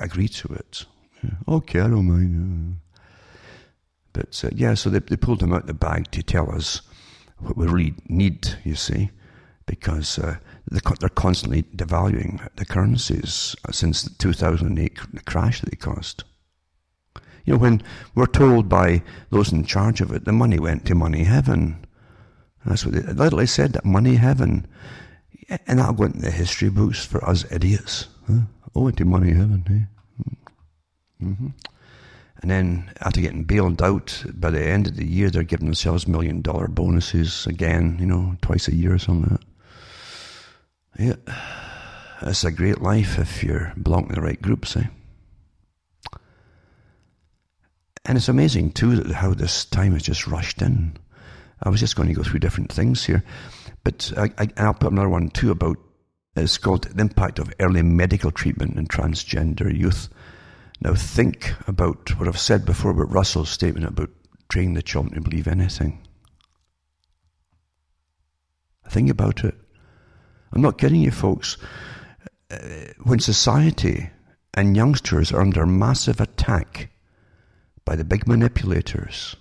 [0.00, 0.86] agree to it.
[1.48, 2.78] Okay, I don't mind.
[4.12, 6.82] But uh, yeah, so they, they pulled him out the bag to tell us
[7.38, 9.10] what we really need, you see,
[9.66, 10.36] because uh,
[10.68, 16.24] they're constantly devaluing the currencies since the 2008 crash that they caused.
[17.44, 17.82] You know, when
[18.14, 21.86] we're told by those in charge of it, the money went to money heaven.
[22.64, 24.66] That's what they literally said, that money heaven.
[25.66, 28.08] And that'll go into the history books for us idiots.
[28.26, 28.40] Huh?
[28.74, 29.95] Oh, into money heaven, eh?
[31.22, 31.48] Mm-hmm.
[32.42, 36.06] And then after getting bailed out, by the end of the year, they're giving themselves
[36.06, 39.46] million dollar bonuses again, you know, twice a year or something like that.
[41.28, 41.34] Yeah.
[42.22, 44.86] It's a great life if you're belonging to the right groups, eh?
[48.04, 50.96] And it's amazing too that how this time has just rushed in.
[51.62, 53.24] I was just going to go through different things here,
[53.82, 55.78] but I, I, I'll put another one too about
[56.36, 60.08] it's called the impact of early medical treatment in transgender youth.
[60.80, 64.10] Now think about what I've said before about Russell's statement about
[64.48, 66.06] training the children to believe anything.
[68.88, 69.54] Think about it.
[70.52, 71.56] I'm not kidding you, folks.
[72.50, 72.58] Uh,
[73.02, 74.10] when society
[74.54, 76.90] and youngsters are under massive attack
[77.84, 79.36] by the big manipulators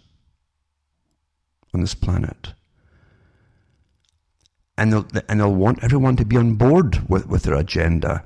[1.73, 2.53] on this planet.
[4.77, 8.23] And they'll, and they'll want everyone to be on board with, with their agenda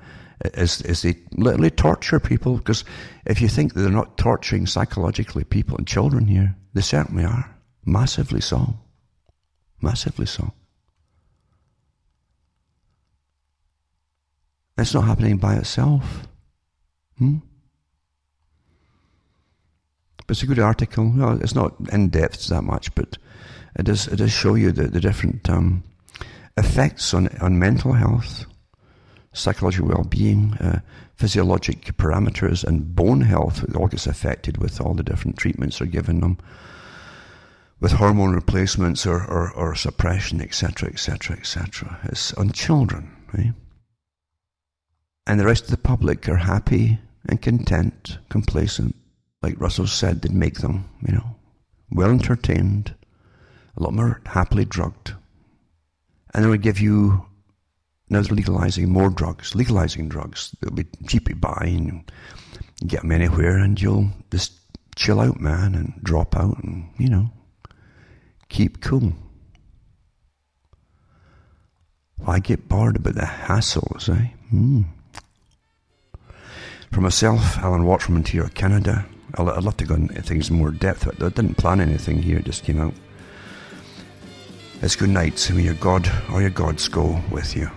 [0.53, 2.57] as, as they literally torture people.
[2.57, 2.83] Because
[3.25, 7.55] if you think that they're not torturing psychologically people and children here, they certainly are.
[7.85, 8.75] Massively so.
[9.81, 10.53] Massively so.
[14.77, 16.27] It's not happening by itself.
[17.17, 17.37] Hmm?
[20.29, 21.11] it's a good article.
[21.15, 23.17] Well, it's not in depth that much, but
[23.77, 25.83] it does it does show you the, the different um,
[26.57, 28.45] effects on on mental health,
[29.39, 30.81] psychological well being, uh,
[31.15, 33.63] physiologic parameters, and bone health.
[33.75, 36.37] All gets affected with all the different treatments they're given them,
[37.79, 41.99] with hormone replacements or or, or suppression, etc., etc., etc.
[42.03, 43.53] It's on children, right?
[45.25, 48.95] And the rest of the public are happy and content, complacent
[49.41, 51.35] like Russell said, did make them, you know,
[51.91, 52.93] well entertained,
[53.77, 55.13] a lot more happily drugged.
[56.33, 57.25] And they would give you,
[58.09, 60.55] now they're legalizing more drugs, legalizing drugs.
[60.59, 62.11] They'll be cheap to buy and
[62.85, 64.53] get them anywhere and you'll just
[64.95, 67.29] chill out, man, and drop out and, you know,
[68.49, 69.13] keep cool.
[72.17, 74.27] Why get bored about the hassles, eh?
[74.49, 74.81] Hmm.
[76.91, 79.05] For myself, Alan Watt from Ontario, Canada,
[79.35, 82.39] I'd love to go into things in more depth, but I didn't plan anything here,
[82.39, 82.93] it just came out.
[84.81, 87.69] It's good night, may your God or your gods go with you.